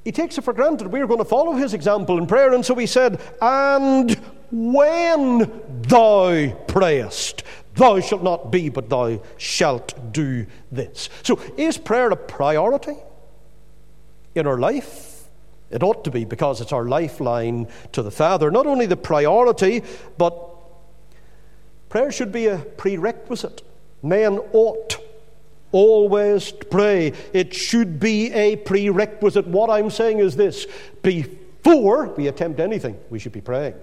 He 0.03 0.11
takes 0.11 0.37
it 0.37 0.41
for 0.41 0.51
granted 0.51 0.87
we 0.87 0.99
are 0.99 1.07
going 1.07 1.19
to 1.19 1.25
follow 1.25 1.53
his 1.53 1.73
example 1.73 2.17
in 2.17 2.27
prayer, 2.27 2.53
and 2.53 2.65
so 2.65 2.75
he 2.75 2.85
said, 2.85 3.21
And 3.41 4.11
when 4.51 5.49
thou 5.83 6.51
prayest, 6.67 7.43
thou 7.75 8.01
shalt 8.01 8.23
not 8.23 8.51
be, 8.51 8.67
but 8.67 8.89
thou 8.89 9.21
shalt 9.37 10.11
do 10.11 10.45
this. 10.69 11.07
So, 11.23 11.39
is 11.55 11.77
prayer 11.77 12.09
a 12.09 12.17
priority 12.17 12.97
in 14.35 14.45
our 14.45 14.57
life? 14.59 15.29
It 15.71 15.81
ought 15.81 16.03
to 16.03 16.11
be 16.11 16.25
because 16.25 16.59
it's 16.59 16.73
our 16.73 16.89
lifeline 16.89 17.69
to 17.93 18.01
the 18.01 18.11
Father. 18.11 18.51
Not 18.51 18.67
only 18.67 18.85
the 18.85 18.97
priority, 18.97 19.81
but 20.17 20.35
prayer 21.87 22.11
should 22.11 22.33
be 22.33 22.47
a 22.47 22.57
prerequisite. 22.57 23.61
Men 24.01 24.39
ought 24.51 25.02
always 25.73 26.51
pray. 26.51 27.11
It 27.33 27.53
should 27.53 27.99
be 27.99 28.31
a 28.31 28.55
prerequisite. 28.55 29.45
What 29.45 29.69
I'm 29.69 29.89
saying 29.89 30.19
is 30.19 30.37
this 30.37 30.65
before 31.01 32.07
we 32.15 32.27
attempt 32.27 32.61
anything, 32.61 32.97
we 33.09 33.19
should 33.19 33.33
be 33.33 33.41
praying. 33.41 33.75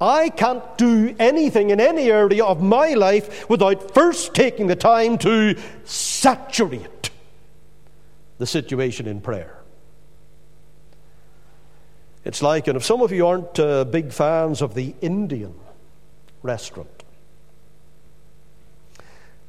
I 0.00 0.30
can't 0.30 0.78
do 0.78 1.14
anything 1.20 1.70
in 1.70 1.80
any 1.80 2.10
area 2.10 2.44
of 2.44 2.60
my 2.60 2.94
life 2.94 3.48
without 3.48 3.94
first 3.94 4.34
taking 4.34 4.66
the 4.66 4.74
time 4.74 5.16
to 5.18 5.56
saturate 5.84 7.10
the 8.38 8.46
situation 8.46 9.06
in 9.06 9.20
prayer. 9.20 9.62
It's 12.24 12.42
like, 12.42 12.66
and 12.66 12.76
if 12.76 12.84
some 12.84 13.00
of 13.00 13.12
you 13.12 13.26
aren't 13.26 13.58
uh, 13.58 13.84
big 13.84 14.12
fans 14.12 14.62
of 14.62 14.74
the 14.74 14.94
Indian 15.00 15.54
restaurant, 16.42 17.01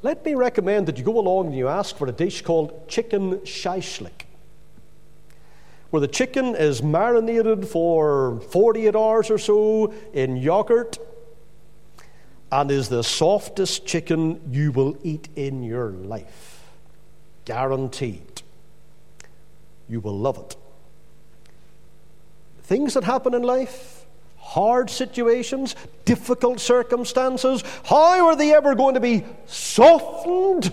let 0.04 0.22
me 0.22 0.34
recommend 0.34 0.86
that 0.86 0.98
you 0.98 1.02
go 1.02 1.18
along 1.18 1.46
and 1.46 1.56
you 1.56 1.66
ask 1.66 1.96
for 1.96 2.06
a 2.06 2.12
dish 2.12 2.42
called 2.42 2.86
chicken 2.88 3.38
shashlik, 3.38 4.26
where 5.88 6.00
the 6.00 6.06
chicken 6.06 6.54
is 6.54 6.82
marinated 6.82 7.66
for 7.66 8.38
48 8.50 8.94
hours 8.94 9.30
or 9.30 9.38
so 9.38 9.94
in 10.12 10.36
yogurt 10.36 10.98
and 12.52 12.70
is 12.70 12.90
the 12.90 13.02
softest 13.02 13.86
chicken 13.86 14.42
you 14.52 14.72
will 14.72 14.94
eat 15.02 15.30
in 15.36 15.62
your 15.62 15.88
life. 15.88 16.62
Guaranteed. 17.46 18.42
You 19.88 20.00
will 20.00 20.18
love 20.18 20.36
it. 20.36 20.56
Things 22.60 22.92
that 22.92 23.04
happen 23.04 23.32
in 23.32 23.42
life, 23.42 24.03
hard 24.44 24.90
situations, 24.90 25.74
difficult 26.04 26.60
circumstances, 26.60 27.64
how 27.84 28.26
are 28.26 28.36
they 28.36 28.54
ever 28.54 28.74
going 28.74 28.94
to 28.94 29.00
be 29.00 29.24
softened? 29.46 30.72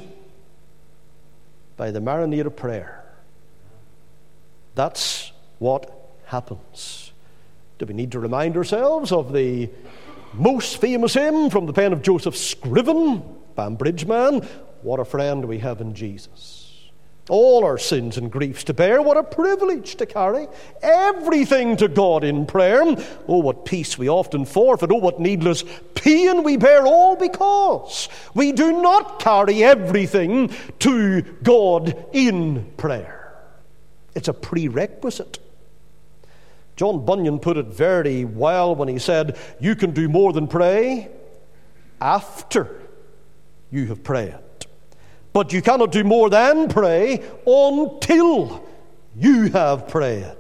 By 1.78 1.92
the 1.92 2.00
marinade 2.00 2.46
of 2.46 2.56
prayer. 2.56 3.04
That's 4.76 5.32
what 5.58 5.90
happens. 6.26 7.12
Do 7.80 7.86
we 7.86 7.94
need 7.94 8.12
to 8.12 8.20
remind 8.20 8.58
ourselves 8.58 9.12
of 9.12 9.34
the 9.34 9.70
most 10.34 10.80
famous 10.80 11.14
hymn 11.14 11.50
from 11.50 11.66
the 11.66 11.74
pen 11.74 11.94
of 11.94 12.02
Joseph 12.02 12.38
Scriven, 12.38 13.24
Banbridge 13.56 14.06
man? 14.06 14.42
What 14.82 15.00
a 15.00 15.06
friend 15.06 15.46
we 15.46 15.60
have 15.60 15.82
in 15.82 15.96
Jesus 15.96 16.61
all 17.30 17.64
our 17.64 17.78
sins 17.78 18.18
and 18.18 18.32
griefs 18.32 18.64
to 18.66 18.74
bear. 18.74 19.02
What 19.02 19.18
a 19.18 19.24
privilege 19.24 19.96
to 19.96 20.06
carry 20.06 20.48
everything 20.82 21.78
to 21.78 21.88
God 21.88 22.24
in 22.24 22.46
prayer. 22.46 22.84
Oh, 23.28 23.40
what 23.40 23.66
peace 23.66 23.98
we 23.98 24.10
often 24.10 24.46
forfeit. 24.46 24.92
Oh, 24.92 24.98
what 24.98 25.20
needless 25.20 25.64
pain 25.96 26.44
we 26.44 26.58
bear, 26.58 26.86
all 26.86 27.16
because 27.16 28.10
we 28.34 28.52
do 28.52 28.82
not 28.82 29.20
carry 29.20 29.64
everything 29.64 30.52
to 30.80 31.22
God 31.22 31.96
in 32.12 32.66
prayer. 32.78 33.34
It's 34.16 34.28
a 34.28 34.34
prerequisite. 34.34 35.40
John 36.76 37.06
Bunyan 37.06 37.40
put 37.40 37.58
it 37.58 37.68
very 37.68 38.26
well 38.26 38.76
when 38.76 38.88
he 38.88 38.98
said, 38.98 39.38
You 39.60 39.76
can 39.76 39.92
do 39.92 40.10
more 40.10 40.34
than 40.34 40.48
pray 40.48 41.10
after 42.02 42.82
you 43.70 43.86
have 43.88 44.04
prayed. 44.04 44.36
But 45.34 45.54
you 45.54 45.62
cannot 45.62 45.92
do 45.92 46.04
more 46.04 46.30
than 46.30 46.68
pray 46.68 47.24
until 47.48 48.64
you 49.16 49.50
have 49.50 49.88
prayed. 49.88 50.36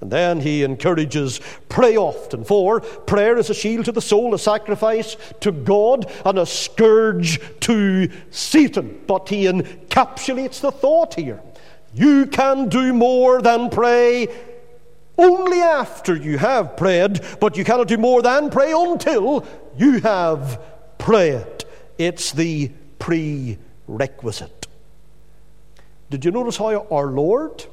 And 0.00 0.10
then 0.10 0.40
he 0.40 0.64
encourages 0.64 1.40
pray 1.68 1.96
often, 1.96 2.44
for 2.44 2.80
prayer 2.80 3.38
is 3.38 3.48
a 3.48 3.54
shield 3.54 3.86
to 3.86 3.92
the 3.92 4.02
soul, 4.02 4.34
a 4.34 4.38
sacrifice 4.38 5.16
to 5.40 5.50
God, 5.50 6.12
and 6.26 6.38
a 6.38 6.44
scourge 6.44 7.40
to 7.60 8.10
Satan. 8.30 9.00
But 9.06 9.28
he 9.30 9.44
encapsulates 9.44 10.60
the 10.60 10.72
thought 10.72 11.14
here. 11.14 11.40
You 11.94 12.26
can 12.26 12.68
do 12.68 12.92
more 12.92 13.40
than 13.40 13.70
pray 13.70 14.28
only 15.16 15.60
after 15.60 16.14
you 16.14 16.38
have 16.38 16.76
prayed, 16.76 17.20
but 17.40 17.56
you 17.56 17.64
cannot 17.64 17.88
do 17.88 17.96
more 17.96 18.20
than 18.20 18.50
pray 18.50 18.72
until 18.72 19.46
you 19.78 20.00
have 20.00 20.60
prayed. 20.98 21.64
It's 21.96 22.32
the 22.32 22.72
pre 22.98 23.58
requisite. 23.86 24.66
Did 26.10 26.24
you 26.24 26.30
notice 26.30 26.56
how 26.56 26.86
our 26.90 27.06
Lord 27.06 27.64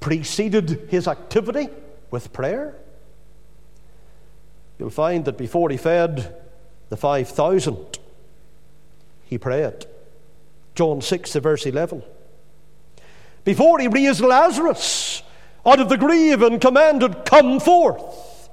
preceded 0.00 0.88
his 0.90 1.08
activity 1.08 1.68
with 2.10 2.32
prayer? 2.32 2.74
You'll 4.78 4.90
find 4.90 5.24
that 5.24 5.38
before 5.38 5.70
he 5.70 5.76
fed 5.76 6.34
the 6.88 6.96
5,000, 6.96 7.98
he 9.24 9.38
prayed. 9.38 9.86
John 10.74 11.00
6, 11.00 11.34
verse 11.34 11.66
11. 11.66 12.02
Before 13.44 13.78
he 13.78 13.88
raised 13.88 14.20
Lazarus 14.20 15.22
out 15.64 15.80
of 15.80 15.88
the 15.88 15.96
grave 15.96 16.42
and 16.42 16.60
commanded, 16.60 17.24
Come 17.24 17.60
forth, 17.60 18.50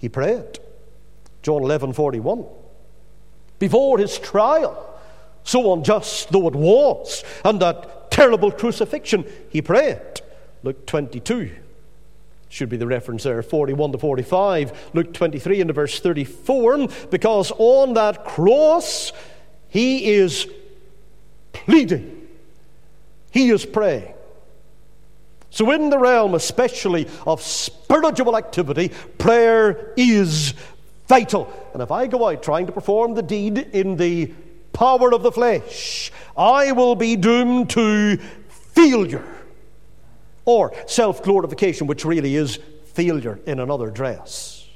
he 0.00 0.08
prayed. 0.08 0.58
John 1.42 1.62
11, 1.62 1.94
41. 1.94 2.44
Before 3.58 3.98
his 3.98 4.18
trial, 4.18 4.89
so 5.44 5.72
unjust 5.72 6.30
though 6.30 6.48
it 6.48 6.54
was, 6.54 7.24
and 7.44 7.60
that 7.60 8.10
terrible 8.10 8.50
crucifixion, 8.50 9.24
he 9.50 9.62
prayed. 9.62 10.20
Luke 10.62 10.86
22 10.86 11.50
should 12.50 12.68
be 12.68 12.76
the 12.76 12.86
reference 12.86 13.22
there, 13.22 13.42
41 13.42 13.92
to 13.92 13.98
45. 13.98 14.90
Luke 14.92 15.14
23 15.14 15.60
and 15.60 15.72
verse 15.72 16.00
34, 16.00 16.88
because 17.10 17.52
on 17.56 17.94
that 17.94 18.24
cross 18.24 19.12
he 19.68 20.10
is 20.10 20.48
pleading, 21.52 22.26
he 23.30 23.50
is 23.50 23.64
praying. 23.64 24.14
So, 25.50 25.70
in 25.72 25.90
the 25.90 25.98
realm 25.98 26.34
especially 26.34 27.08
of 27.26 27.42
spiritual 27.42 28.36
activity, 28.36 28.90
prayer 29.18 29.92
is 29.96 30.54
vital. 31.08 31.52
And 31.72 31.82
if 31.82 31.90
I 31.90 32.06
go 32.06 32.28
out 32.28 32.42
trying 32.42 32.66
to 32.66 32.72
perform 32.72 33.14
the 33.14 33.22
deed 33.22 33.58
in 33.58 33.96
the 33.96 34.32
power 34.72 35.12
of 35.12 35.22
the 35.22 35.32
flesh, 35.32 36.12
I 36.36 36.72
will 36.72 36.94
be 36.94 37.16
doomed 37.16 37.70
to 37.70 38.18
failure 38.48 39.24
or 40.44 40.72
self 40.86 41.22
glorification, 41.22 41.86
which 41.86 42.04
really 42.04 42.36
is 42.36 42.58
failure 42.92 43.38
in 43.46 43.60
another 43.60 43.90
dress. 43.90 44.66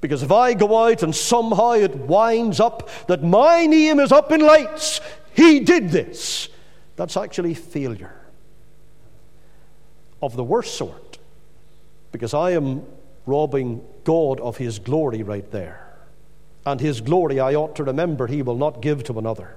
Because 0.00 0.22
if 0.22 0.30
I 0.30 0.54
go 0.54 0.86
out 0.86 1.02
and 1.02 1.14
somehow 1.14 1.72
it 1.72 1.96
winds 1.96 2.60
up 2.60 2.88
that 3.08 3.22
my 3.22 3.66
name 3.66 3.98
is 3.98 4.12
up 4.12 4.30
in 4.30 4.40
lights, 4.40 5.00
he 5.34 5.60
did 5.60 5.90
this, 5.90 6.48
that's 6.96 7.16
actually 7.16 7.54
failure 7.54 8.14
of 10.22 10.36
the 10.36 10.44
worst 10.44 10.74
sort. 10.74 11.18
Because 12.12 12.34
I 12.34 12.52
am 12.52 12.84
robbing 13.26 13.84
God 14.04 14.40
of 14.40 14.56
his 14.56 14.78
glory 14.78 15.22
right 15.22 15.50
there. 15.50 15.85
And 16.66 16.80
his 16.80 17.00
glory, 17.00 17.38
I 17.38 17.54
ought 17.54 17.76
to 17.76 17.84
remember, 17.84 18.26
he 18.26 18.42
will 18.42 18.56
not 18.56 18.82
give 18.82 19.04
to 19.04 19.18
another. 19.18 19.56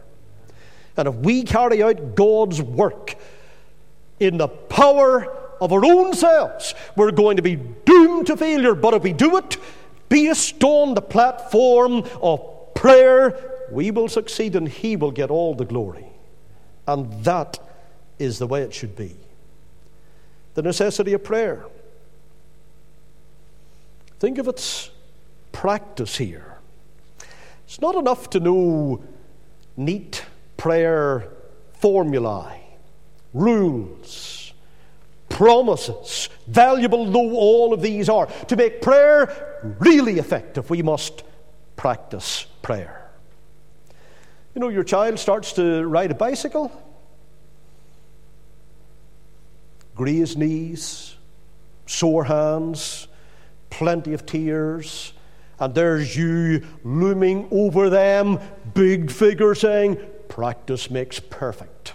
And 0.96 1.08
if 1.08 1.16
we 1.16 1.44
carry 1.44 1.82
out 1.82 2.16
God's 2.16 2.62
work 2.62 3.16
in 4.20 4.38
the 4.38 4.48
power 4.48 5.26
of 5.60 5.74
our 5.74 5.84
own 5.84 6.14
selves, 6.14 6.76
we're 6.96 7.12
going 7.12 7.38
to 7.38 7.42
be 7.42 7.56
doomed 7.56 8.28
to 8.28 8.38
failure. 8.38 8.76
But 8.76 8.94
if 8.94 9.04
we 9.04 9.14
do 9.14 9.38
it 9.38 9.58
based 10.08 10.64
on 10.64 10.94
the 10.94 11.02
platform 11.02 12.04
of 12.22 12.74
prayer, 12.76 13.38
we 13.72 13.90
will 13.92 14.08
succeed 14.08 14.56
and 14.56 14.68
He 14.68 14.96
will 14.96 15.12
get 15.12 15.32
all 15.32 15.56
the 15.56 15.66
glory. 15.66 16.06
And 16.88 17.24
that 17.24 17.60
is 18.20 18.38
the 18.38 18.48
way 18.48 18.62
it 18.62 18.74
should 18.74 18.96
be. 18.96 19.16
The 20.54 20.62
necessity 20.62 21.14
of 21.14 21.24
prayer. 21.24 21.66
Think 24.20 24.38
of 24.38 24.48
its 24.48 24.92
practice 25.52 26.18
here. 26.18 26.49
It's 27.70 27.82
not 27.82 27.94
enough 27.94 28.32
to 28.32 28.40
know 28.40 29.04
neat 29.78 30.26
prayer 30.58 31.32
formulae, 31.74 32.64
rules, 33.32 34.54
promises, 35.30 36.30
valuable 36.48 37.06
though 37.06 37.38
all 37.38 37.72
of 37.72 37.84
these 37.84 38.10
are. 38.10 38.26
To 38.48 38.56
make 38.56 38.82
prayer 38.82 39.62
really 39.78 40.18
effective, 40.18 40.72
we 40.72 40.82
must 40.82 41.22
practice 41.76 42.48
prayer. 42.64 43.08
You 44.56 44.62
know, 44.62 44.70
your 44.70 44.84
child 44.84 45.20
starts 45.20 45.54
to 45.54 45.86
ride 45.86 46.10
a 46.10 46.16
bicycle, 46.16 46.72
grazed 49.94 50.40
knees, 50.40 51.16
sore 51.86 52.24
hands, 52.24 53.08
plenty 53.70 54.16
of 54.16 54.26
tears, 54.26 55.14
and 55.60 55.76
there's 55.76 56.16
you 56.16 56.66
looming 56.84 57.48
over 57.52 57.90
them, 57.90 58.40
big 58.74 59.12
figure 59.12 59.56
saying, 59.56 59.98
Practice 60.28 60.90
makes 60.90 61.20
perfect. 61.20 61.94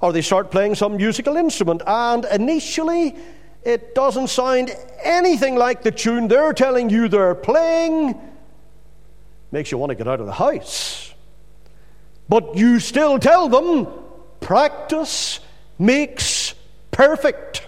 Or 0.00 0.12
they 0.12 0.22
start 0.22 0.50
playing 0.50 0.76
some 0.76 0.96
musical 0.96 1.36
instrument, 1.36 1.82
and 1.86 2.24
initially 2.26 3.16
it 3.64 3.94
doesn't 3.94 4.28
sound 4.28 4.70
anything 5.02 5.56
like 5.56 5.82
the 5.82 5.90
tune 5.90 6.28
they're 6.28 6.52
telling 6.52 6.90
you 6.90 7.08
they're 7.08 7.34
playing. 7.34 8.14
Makes 9.50 9.72
you 9.72 9.78
want 9.78 9.90
to 9.90 9.94
get 9.94 10.06
out 10.06 10.20
of 10.20 10.26
the 10.26 10.32
house. 10.32 11.14
But 12.28 12.56
you 12.56 12.80
still 12.80 13.18
tell 13.18 13.48
them, 13.48 13.86
practice 14.40 15.40
makes 15.78 16.54
perfect. 16.90 17.66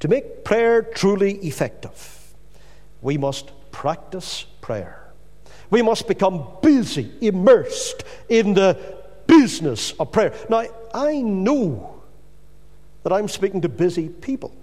To 0.00 0.08
make 0.08 0.44
prayer 0.44 0.82
truly 0.82 1.34
effective, 1.46 2.19
we 3.02 3.16
must 3.16 3.50
practice 3.70 4.44
prayer. 4.60 5.12
We 5.70 5.82
must 5.82 6.08
become 6.08 6.46
busy, 6.62 7.12
immersed 7.20 8.04
in 8.28 8.54
the 8.54 8.78
business 9.26 9.92
of 9.92 10.10
prayer. 10.10 10.34
Now, 10.48 10.64
I 10.92 11.20
know 11.22 12.02
that 13.02 13.12
I'm 13.12 13.28
speaking 13.28 13.60
to 13.62 13.68
busy 13.68 14.08
people. 14.08 14.54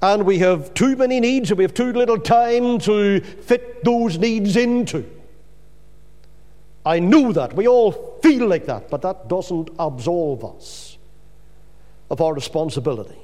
And 0.00 0.24
we 0.24 0.38
have 0.38 0.74
too 0.74 0.96
many 0.96 1.20
needs 1.20 1.50
and 1.50 1.58
we 1.58 1.64
have 1.64 1.74
too 1.74 1.92
little 1.92 2.18
time 2.18 2.78
to 2.80 3.20
fit 3.20 3.84
those 3.84 4.18
needs 4.18 4.56
into. 4.56 5.08
I 6.84 6.98
know 6.98 7.32
that. 7.32 7.52
We 7.52 7.68
all 7.68 8.18
feel 8.20 8.48
like 8.48 8.66
that, 8.66 8.90
but 8.90 9.02
that 9.02 9.28
doesn't 9.28 9.70
absolve 9.78 10.44
us 10.44 10.98
of 12.10 12.20
our 12.20 12.34
responsibility. 12.34 13.18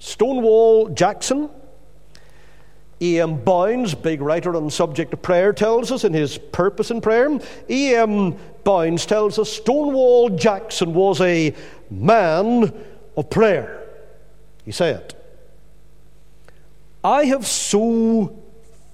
Stonewall 0.00 0.88
Jackson 0.88 1.48
E.M. 3.02 3.36
Bounds, 3.42 3.94
big 3.94 4.20
writer 4.20 4.54
on 4.54 4.66
the 4.66 4.70
subject 4.70 5.12
of 5.14 5.22
prayer, 5.22 5.52
tells 5.52 5.90
us 5.90 6.04
in 6.04 6.12
his 6.12 6.36
Purpose 6.36 6.90
in 6.90 7.00
Prayer. 7.00 7.38
E.M. 7.68 8.36
Bounds 8.62 9.06
tells 9.06 9.38
us 9.38 9.50
Stonewall 9.50 10.28
Jackson 10.30 10.92
was 10.92 11.20
a 11.20 11.54
man 11.90 12.72
of 13.16 13.30
prayer. 13.30 13.86
He 14.64 14.72
said, 14.72 15.14
I 17.02 17.24
have 17.24 17.46
so 17.46 18.38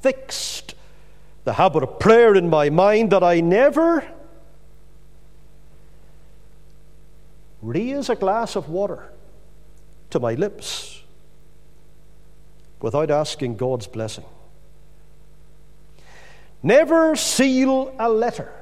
fixed 0.01 0.75
the 1.43 1.55
habit 1.55 1.83
of 1.83 1.99
prayer 1.99 2.35
in 2.37 2.49
my 2.49 2.71
mind 2.71 3.11
that 3.11 3.25
I 3.25 3.41
never 3.41 4.07
raise 7.61 8.09
a 8.09 8.15
glass 8.15 8.55
of 8.55 8.69
water 8.69 9.11
to 10.11 10.21
my 10.21 10.35
lips 10.35 10.96
without 12.81 13.11
asking 13.11 13.57
God's 13.57 13.87
blessing. 13.87 14.25
Never 16.63 17.17
seal 17.17 17.95
a 17.99 18.09
letter 18.09 18.53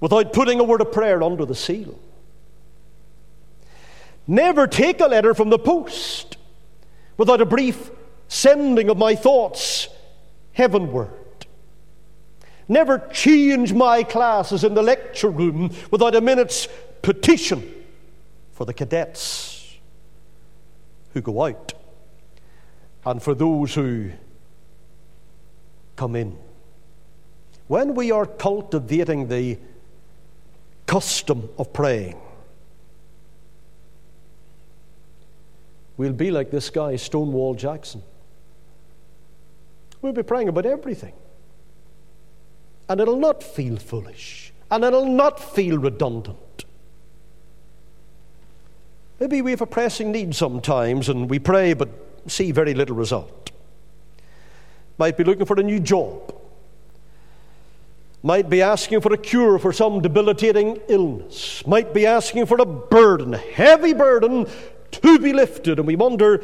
without 0.00 0.32
putting 0.32 0.60
a 0.60 0.64
word 0.64 0.80
of 0.80 0.92
prayer 0.92 1.22
under 1.22 1.44
the 1.44 1.54
seal. 1.54 1.98
Never 4.26 4.66
take 4.66 5.00
a 5.00 5.06
letter 5.06 5.34
from 5.34 5.50
the 5.50 5.58
post 5.58 6.36
without 7.16 7.40
a 7.40 7.46
brief 7.46 7.90
sending 8.28 8.88
of 8.88 8.96
my 8.96 9.14
thoughts 9.14 9.88
heavenward. 10.52 11.10
Never 12.68 12.98
change 13.12 13.72
my 13.72 14.02
classes 14.02 14.64
in 14.64 14.74
the 14.74 14.82
lecture 14.82 15.30
room 15.30 15.70
without 15.90 16.16
a 16.16 16.20
minute's 16.20 16.66
petition 17.02 17.72
for 18.52 18.64
the 18.64 18.74
cadets 18.74 19.76
who 21.12 21.20
go 21.20 21.44
out 21.44 21.75
and 23.06 23.22
for 23.22 23.34
those 23.34 23.72
who 23.72 24.10
come 25.94 26.16
in. 26.16 26.36
When 27.68 27.94
we 27.94 28.10
are 28.10 28.26
cultivating 28.26 29.28
the 29.28 29.58
custom 30.86 31.48
of 31.56 31.72
praying, 31.72 32.20
we'll 35.96 36.12
be 36.12 36.32
like 36.32 36.50
this 36.50 36.68
guy, 36.68 36.96
Stonewall 36.96 37.54
Jackson. 37.54 38.02
We'll 40.02 40.12
be 40.12 40.24
praying 40.24 40.48
about 40.48 40.66
everything. 40.66 41.14
And 42.88 43.00
it'll 43.00 43.16
not 43.16 43.42
feel 43.42 43.76
foolish. 43.76 44.52
And 44.70 44.84
it'll 44.84 45.06
not 45.06 45.40
feel 45.40 45.78
redundant. 45.78 46.64
Maybe 49.18 49.42
we 49.42 49.52
have 49.52 49.62
a 49.62 49.66
pressing 49.66 50.12
need 50.12 50.34
sometimes 50.34 51.08
and 51.08 51.30
we 51.30 51.38
pray, 51.38 51.72
but 51.72 51.88
see 52.28 52.52
very 52.52 52.74
little 52.74 52.96
result. 52.96 53.50
Might 54.98 55.16
be 55.16 55.24
looking 55.24 55.46
for 55.46 55.58
a 55.58 55.62
new 55.62 55.80
job. 55.80 56.34
Might 58.22 58.48
be 58.48 58.62
asking 58.62 59.02
for 59.02 59.12
a 59.12 59.18
cure 59.18 59.58
for 59.58 59.72
some 59.72 60.00
debilitating 60.00 60.80
illness. 60.88 61.64
Might 61.66 61.94
be 61.94 62.06
asking 62.06 62.46
for 62.46 62.60
a 62.60 62.66
burden, 62.66 63.34
heavy 63.34 63.92
burden 63.92 64.46
to 64.90 65.18
be 65.18 65.32
lifted. 65.32 65.78
And 65.78 65.86
we 65.86 65.96
wonder, 65.96 66.42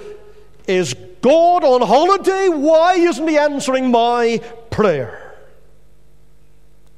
is 0.68 0.94
God 1.22 1.64
on 1.64 1.80
holiday? 1.80 2.48
Why 2.48 2.94
isn't 2.94 3.26
He 3.26 3.36
answering 3.36 3.90
my 3.90 4.40
prayer? 4.70 5.34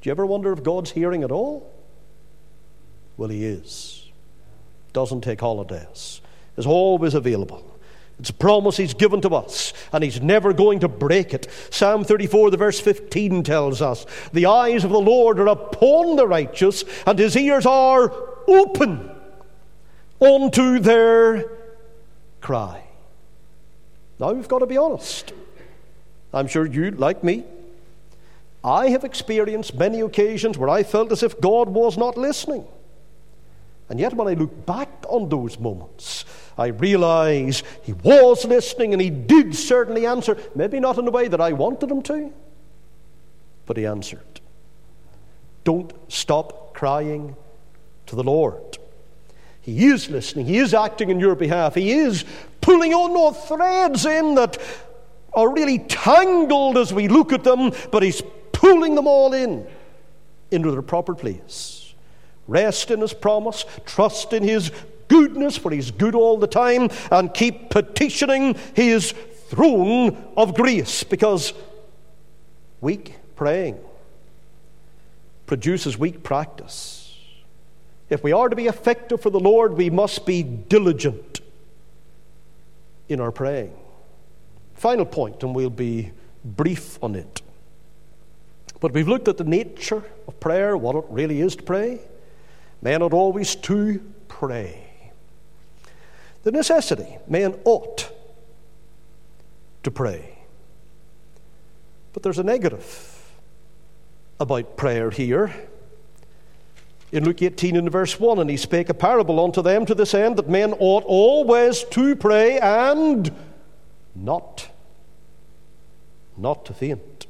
Do 0.01 0.09
you 0.09 0.11
ever 0.11 0.25
wonder 0.25 0.51
if 0.51 0.61
God's 0.61 0.91
hearing 0.91 1.23
at 1.23 1.31
all? 1.31 1.71
Well, 3.17 3.29
He 3.29 3.43
is. 3.45 4.11
Doesn't 4.93 5.21
take 5.21 5.41
holidays, 5.41 6.21
is 6.57 6.65
always 6.65 7.15
available. 7.15 7.74
It's 8.19 8.29
a 8.29 8.33
promise 8.33 8.77
He's 8.77 8.93
given 8.93 9.21
to 9.21 9.29
us, 9.35 9.73
and 9.91 10.03
He's 10.03 10.21
never 10.21 10.53
going 10.53 10.79
to 10.79 10.87
break 10.87 11.33
it. 11.33 11.49
Psalm 11.69 12.03
34, 12.03 12.51
the 12.51 12.57
verse 12.57 12.79
15 12.79 13.43
tells 13.43 13.81
us 13.81 14.05
The 14.31 14.45
eyes 14.45 14.83
of 14.83 14.91
the 14.91 14.99
Lord 14.99 15.39
are 15.39 15.47
upon 15.47 16.15
the 16.15 16.27
righteous, 16.27 16.83
and 17.05 17.19
His 17.19 17.35
ears 17.35 17.65
are 17.65 18.11
open 18.47 19.11
unto 20.21 20.79
their 20.79 21.45
cry. 22.41 22.83
Now 24.19 24.31
we've 24.31 24.47
got 24.47 24.59
to 24.59 24.65
be 24.65 24.77
honest. 24.77 25.33
I'm 26.33 26.47
sure 26.47 26.65
you, 26.65 26.91
like 26.91 27.23
me, 27.23 27.43
I 28.63 28.89
have 28.89 29.03
experienced 29.03 29.75
many 29.75 30.01
occasions 30.01 30.57
where 30.57 30.69
I 30.69 30.83
felt 30.83 31.11
as 31.11 31.21
if 31.21 31.39
God 31.39 31.69
was 31.69 31.97
not 31.97 32.17
listening. 32.17 32.65
And 33.89 33.99
yet, 33.99 34.13
when 34.13 34.27
I 34.27 34.33
look 34.33 34.65
back 34.65 34.89
on 35.07 35.29
those 35.29 35.59
moments, 35.59 36.25
I 36.57 36.67
realize 36.67 37.61
he 37.83 37.93
was 37.93 38.45
listening 38.45 38.93
and 38.93 39.01
he 39.01 39.09
did 39.09 39.55
certainly 39.55 40.05
answer. 40.07 40.37
Maybe 40.55 40.79
not 40.79 40.97
in 40.97 41.05
the 41.05 41.11
way 41.11 41.27
that 41.27 41.41
I 41.41 41.51
wanted 41.51 41.91
him 41.91 42.01
to, 42.03 42.33
but 43.65 43.77
he 43.77 43.85
answered. 43.85 44.41
Don't 45.63 45.93
stop 46.11 46.73
crying 46.73 47.35
to 48.07 48.15
the 48.15 48.23
Lord. 48.23 48.77
He 49.61 49.87
is 49.87 50.09
listening. 50.09 50.45
He 50.45 50.57
is 50.57 50.73
acting 50.73 51.09
in 51.09 51.19
your 51.19 51.35
behalf. 51.35 51.75
He 51.75 51.91
is 51.91 52.23
pulling 52.61 52.93
on 52.93 53.13
those 53.13 53.47
threads 53.47 54.05
in 54.05 54.35
that 54.35 54.59
are 55.33 55.51
really 55.51 55.79
tangled 55.79 56.77
as 56.77 56.93
we 56.93 57.07
look 57.07 57.33
at 57.33 57.43
them, 57.43 57.71
but 57.91 58.03
He's 58.03 58.21
pulling 58.51 58.95
them 58.95 59.07
all 59.07 59.33
in 59.33 59.67
into 60.51 60.71
their 60.71 60.81
proper 60.81 61.13
place. 61.13 61.74
Rest 62.47 62.91
in 62.91 63.01
His 63.01 63.13
promise, 63.13 63.65
trust 63.85 64.33
in 64.33 64.43
His 64.43 64.71
goodness, 65.07 65.57
for 65.57 65.71
He's 65.71 65.91
good 65.91 66.15
all 66.15 66.37
the 66.37 66.47
time, 66.47 66.89
and 67.11 67.33
keep 67.33 67.69
petitioning 67.69 68.55
His 68.73 69.13
throne 69.49 70.31
of 70.35 70.55
grace 70.55 71.03
because 71.03 71.53
weak 72.81 73.15
praying 73.35 73.79
produces 75.45 75.97
weak 75.97 76.23
practice. 76.23 77.17
If 78.09 78.23
we 78.23 78.31
are 78.31 78.49
to 78.49 78.55
be 78.55 78.67
effective 78.67 79.21
for 79.21 79.29
the 79.29 79.39
Lord, 79.39 79.73
we 79.73 79.89
must 79.89 80.25
be 80.25 80.43
diligent 80.43 81.41
in 83.09 83.19
our 83.19 83.31
praying. 83.31 83.73
Final 84.75 85.05
point, 85.05 85.43
and 85.43 85.55
we'll 85.55 85.69
be 85.69 86.11
brief 86.43 87.01
on 87.03 87.15
it. 87.15 87.41
But 88.79 88.93
we've 88.93 89.07
looked 89.07 89.27
at 89.27 89.37
the 89.37 89.43
nature 89.43 90.03
of 90.27 90.39
prayer, 90.39 90.77
what 90.77 90.95
it 90.95 91.05
really 91.09 91.41
is 91.41 91.55
to 91.55 91.63
pray. 91.63 91.99
Men 92.85 93.01
ought 93.01 93.13
always 93.13 93.55
to 93.55 93.99
pray. 94.27 95.11
The 96.43 96.51
necessity, 96.51 97.17
men 97.27 97.55
ought 97.63 98.11
to 99.81 99.89
pray. 99.89 100.37
But 102.13 102.21
there's 102.21 102.37
a 102.37 102.43
negative 102.43 103.31
about 104.39 104.77
prayer 104.77 105.09
here. 105.09 105.51
In 107.11 107.25
Luke 107.25 107.41
18 107.41 107.75
and 107.75 107.91
verse 107.91 108.19
1, 108.19 108.37
and 108.37 108.51
he 108.51 108.55
spake 108.55 108.89
a 108.89 108.93
parable 108.93 109.43
unto 109.43 109.63
them 109.63 109.87
to 109.87 109.95
this 109.95 110.13
end 110.13 110.37
that 110.37 110.47
men 110.47 110.71
ought 110.73 111.05
always 111.07 111.83
to 111.85 112.15
pray 112.15 112.59
and 112.59 113.31
not, 114.13 114.69
not 116.37 116.65
to 116.65 116.73
faint. 116.75 117.25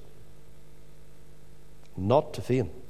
Not 1.95 2.33
to 2.33 2.41
faint. 2.41 2.84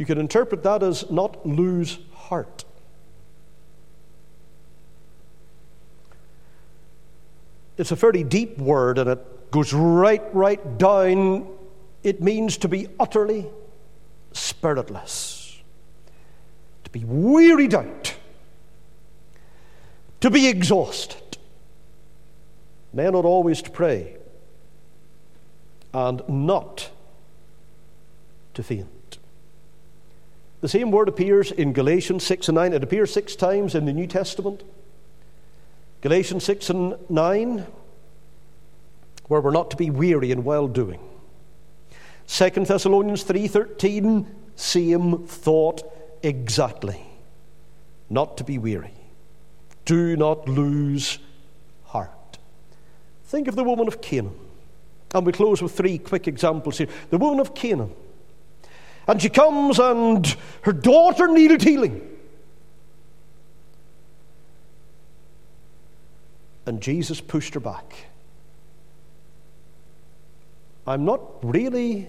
You 0.00 0.06
can 0.06 0.16
interpret 0.16 0.62
that 0.62 0.82
as 0.82 1.10
not 1.10 1.46
lose 1.46 1.98
heart. 2.14 2.64
It's 7.76 7.92
a 7.92 7.96
fairly 7.96 8.24
deep 8.24 8.56
word 8.56 8.96
and 8.96 9.10
it 9.10 9.50
goes 9.50 9.74
right, 9.74 10.22
right 10.34 10.78
down. 10.78 11.46
It 12.02 12.22
means 12.22 12.56
to 12.56 12.68
be 12.68 12.88
utterly 12.98 13.46
spiritless, 14.32 15.60
to 16.84 16.90
be 16.90 17.04
wearied 17.04 17.74
out 17.74 18.14
to 20.20 20.30
be 20.30 20.48
exhausted. 20.48 21.36
Men 22.94 23.14
ought 23.14 23.26
always 23.26 23.60
to 23.60 23.70
pray 23.70 24.16
and 25.92 26.26
not 26.26 26.88
to 28.54 28.62
faint. 28.62 28.99
The 30.60 30.68
same 30.68 30.90
word 30.90 31.08
appears 31.08 31.50
in 31.50 31.72
Galatians 31.72 32.24
6 32.24 32.48
and 32.48 32.56
9. 32.56 32.72
It 32.74 32.82
appears 32.82 33.12
six 33.12 33.34
times 33.34 33.74
in 33.74 33.86
the 33.86 33.92
New 33.92 34.06
Testament. 34.06 34.62
Galatians 36.02 36.44
6 36.44 36.70
and 36.70 37.10
9, 37.10 37.66
where 39.28 39.40
we're 39.40 39.50
not 39.50 39.70
to 39.70 39.76
be 39.76 39.90
weary 39.90 40.30
in 40.30 40.44
well 40.44 40.68
doing. 40.68 41.00
2 42.26 42.50
Thessalonians 42.64 43.24
3:13, 43.24 44.26
same 44.54 45.26
thought 45.26 45.82
exactly. 46.22 47.04
Not 48.08 48.36
to 48.36 48.44
be 48.44 48.58
weary. 48.58 48.94
Do 49.84 50.16
not 50.16 50.48
lose 50.48 51.18
heart. 51.84 52.38
Think 53.24 53.48
of 53.48 53.56
the 53.56 53.64
woman 53.64 53.88
of 53.88 54.00
Canaan. 54.00 54.38
And 55.12 55.26
we 55.26 55.32
close 55.32 55.60
with 55.60 55.72
three 55.72 55.98
quick 55.98 56.28
examples 56.28 56.78
here. 56.78 56.88
The 57.10 57.18
woman 57.18 57.40
of 57.40 57.54
Canaan. 57.54 57.92
And 59.10 59.20
she 59.20 59.28
comes 59.28 59.80
and 59.80 60.24
her 60.62 60.72
daughter 60.72 61.26
needed 61.26 61.62
healing. 61.62 62.00
And 66.64 66.80
Jesus 66.80 67.20
pushed 67.20 67.54
her 67.54 67.60
back. 67.60 67.92
I'm 70.86 71.04
not 71.04 71.20
really 71.42 72.08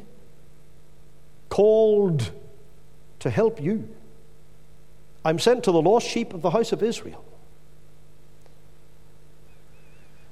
called 1.50 2.32
to 3.20 3.30
help 3.32 3.60
you. 3.60 3.90
I'm 5.26 5.40
sent 5.40 5.64
to 5.64 5.72
the 5.72 5.82
lost 5.82 6.08
sheep 6.08 6.36
of 6.36 6.44
the 6.44 6.52
house 6.52 6.72
of 6.72 6.84
Israel 6.84 7.26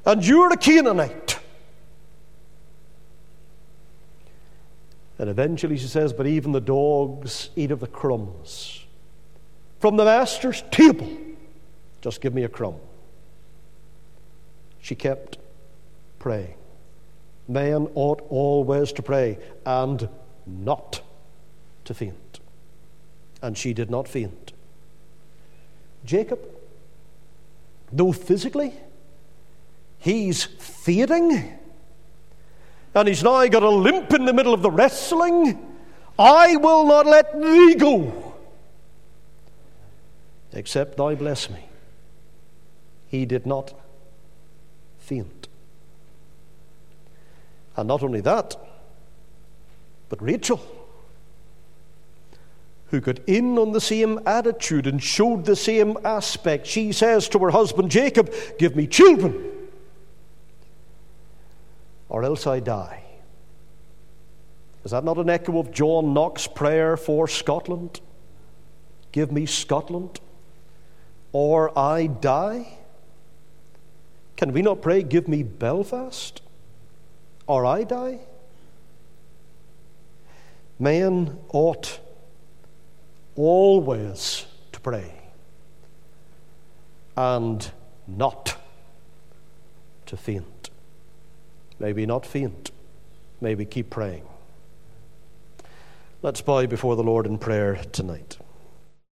and 0.06 0.26
you're 0.26 0.52
a 0.52 0.58
Canaanite. 0.58 1.29
And 5.20 5.30
eventually 5.30 5.78
she 5.78 5.88
says, 5.88 6.14
But 6.14 6.26
even 6.28 6.52
the 6.52 6.62
dogs 6.62 7.50
eat 7.56 7.72
of 7.72 7.80
the 7.82 7.88
crumbs 7.88 8.86
from 9.80 9.98
the 9.98 10.06
master's 10.06 10.64
table. 10.72 11.10
Just 12.02 12.22
give 12.22 12.34
me 12.34 12.44
a 12.44 12.50
crumb. 12.50 12.76
She 14.82 14.96
kept 14.96 15.38
praying. 16.18 16.56
Man 17.48 17.90
ought 17.96 18.22
always 18.30 18.92
to 18.94 19.02
pray 19.02 19.38
and 19.66 20.08
not 20.48 21.02
to 21.86 21.94
faint. 21.94 22.40
And 23.42 23.58
she 23.58 23.74
did 23.74 23.90
not 23.90 24.08
faint. 24.08 24.54
Jacob, 26.06 26.40
though 27.92 28.12
physically 28.12 28.74
He's 30.00 30.46
fading. 30.46 31.59
And 32.96 33.08
he's 33.08 33.24
now 33.24 33.46
got 33.48 33.64
a 33.64 33.70
limp 33.70 34.14
in 34.14 34.26
the 34.26 34.34
middle 34.34 34.54
of 34.54 34.62
the 34.62 34.72
wrestling. 34.72 35.66
I 36.18 36.56
will 36.58 36.86
not 36.86 37.06
let 37.06 37.40
thee 37.40 37.76
go, 37.76 38.36
except 40.52 40.98
thou 40.98 41.16
bless 41.16 41.50
me. 41.50 41.64
He 43.08 43.26
did 43.26 43.46
not 43.46 43.74
faint. 44.98 45.48
And 47.78 47.88
not 47.88 48.04
only 48.04 48.22
that, 48.22 48.58
but 50.10 50.22
Rachel, 50.22 50.60
who 52.88 53.00
got 53.00 53.20
in 53.28 53.58
on 53.58 53.72
the 53.72 53.80
same 53.80 54.20
attitude 54.26 54.88
and 54.88 55.02
showed 55.02 55.46
the 55.46 55.56
same 55.56 55.96
aspect, 56.04 56.68
she 56.68 56.92
says 56.92 57.30
to 57.30 57.40
her 57.40 57.52
husband 57.52 57.92
Jacob, 57.92 58.34
Give 58.58 58.76
me 58.76 58.88
children 58.88 59.49
or 62.10 62.24
else 62.24 62.48
I 62.48 62.60
die. 62.60 63.04
Is 64.84 64.92
that 64.92 65.04
not 65.04 65.18
an 65.18 65.30
echo 65.30 65.60
of 65.60 65.72
John 65.72 66.14
Knox's 66.14 66.48
prayer 66.48 66.98
for 66.98 67.28
Scotland? 67.28 68.02
Give 69.12 69.32
me 69.32 69.46
Scotland, 69.46 70.20
or 71.32 71.78
I 71.78 72.08
die? 72.08 72.78
Can 74.36 74.54
we 74.54 74.62
not 74.62 74.82
pray, 74.82 75.04
Give 75.04 75.28
me 75.28 75.44
Belfast, 75.44 76.42
or 77.46 77.66
I 77.66 77.84
die? 77.84 78.20
Men 80.80 81.38
ought 81.52 82.00
always 83.36 84.46
to 84.72 84.80
pray 84.80 85.12
and 87.18 87.70
not 88.08 88.56
to 90.06 90.16
faint. 90.16 90.59
May 91.80 91.94
we 91.94 92.06
not 92.06 92.26
faint. 92.26 92.72
May 93.42 93.56
we 93.56 93.66
keep 93.66 93.90
praying. 93.90 94.28
Let's 96.22 96.42
bow 96.42 96.66
before 96.68 96.98
the 96.98 97.04
Lord 97.04 97.26
in 97.26 97.38
prayer 97.38 97.76
tonight. 97.94 98.38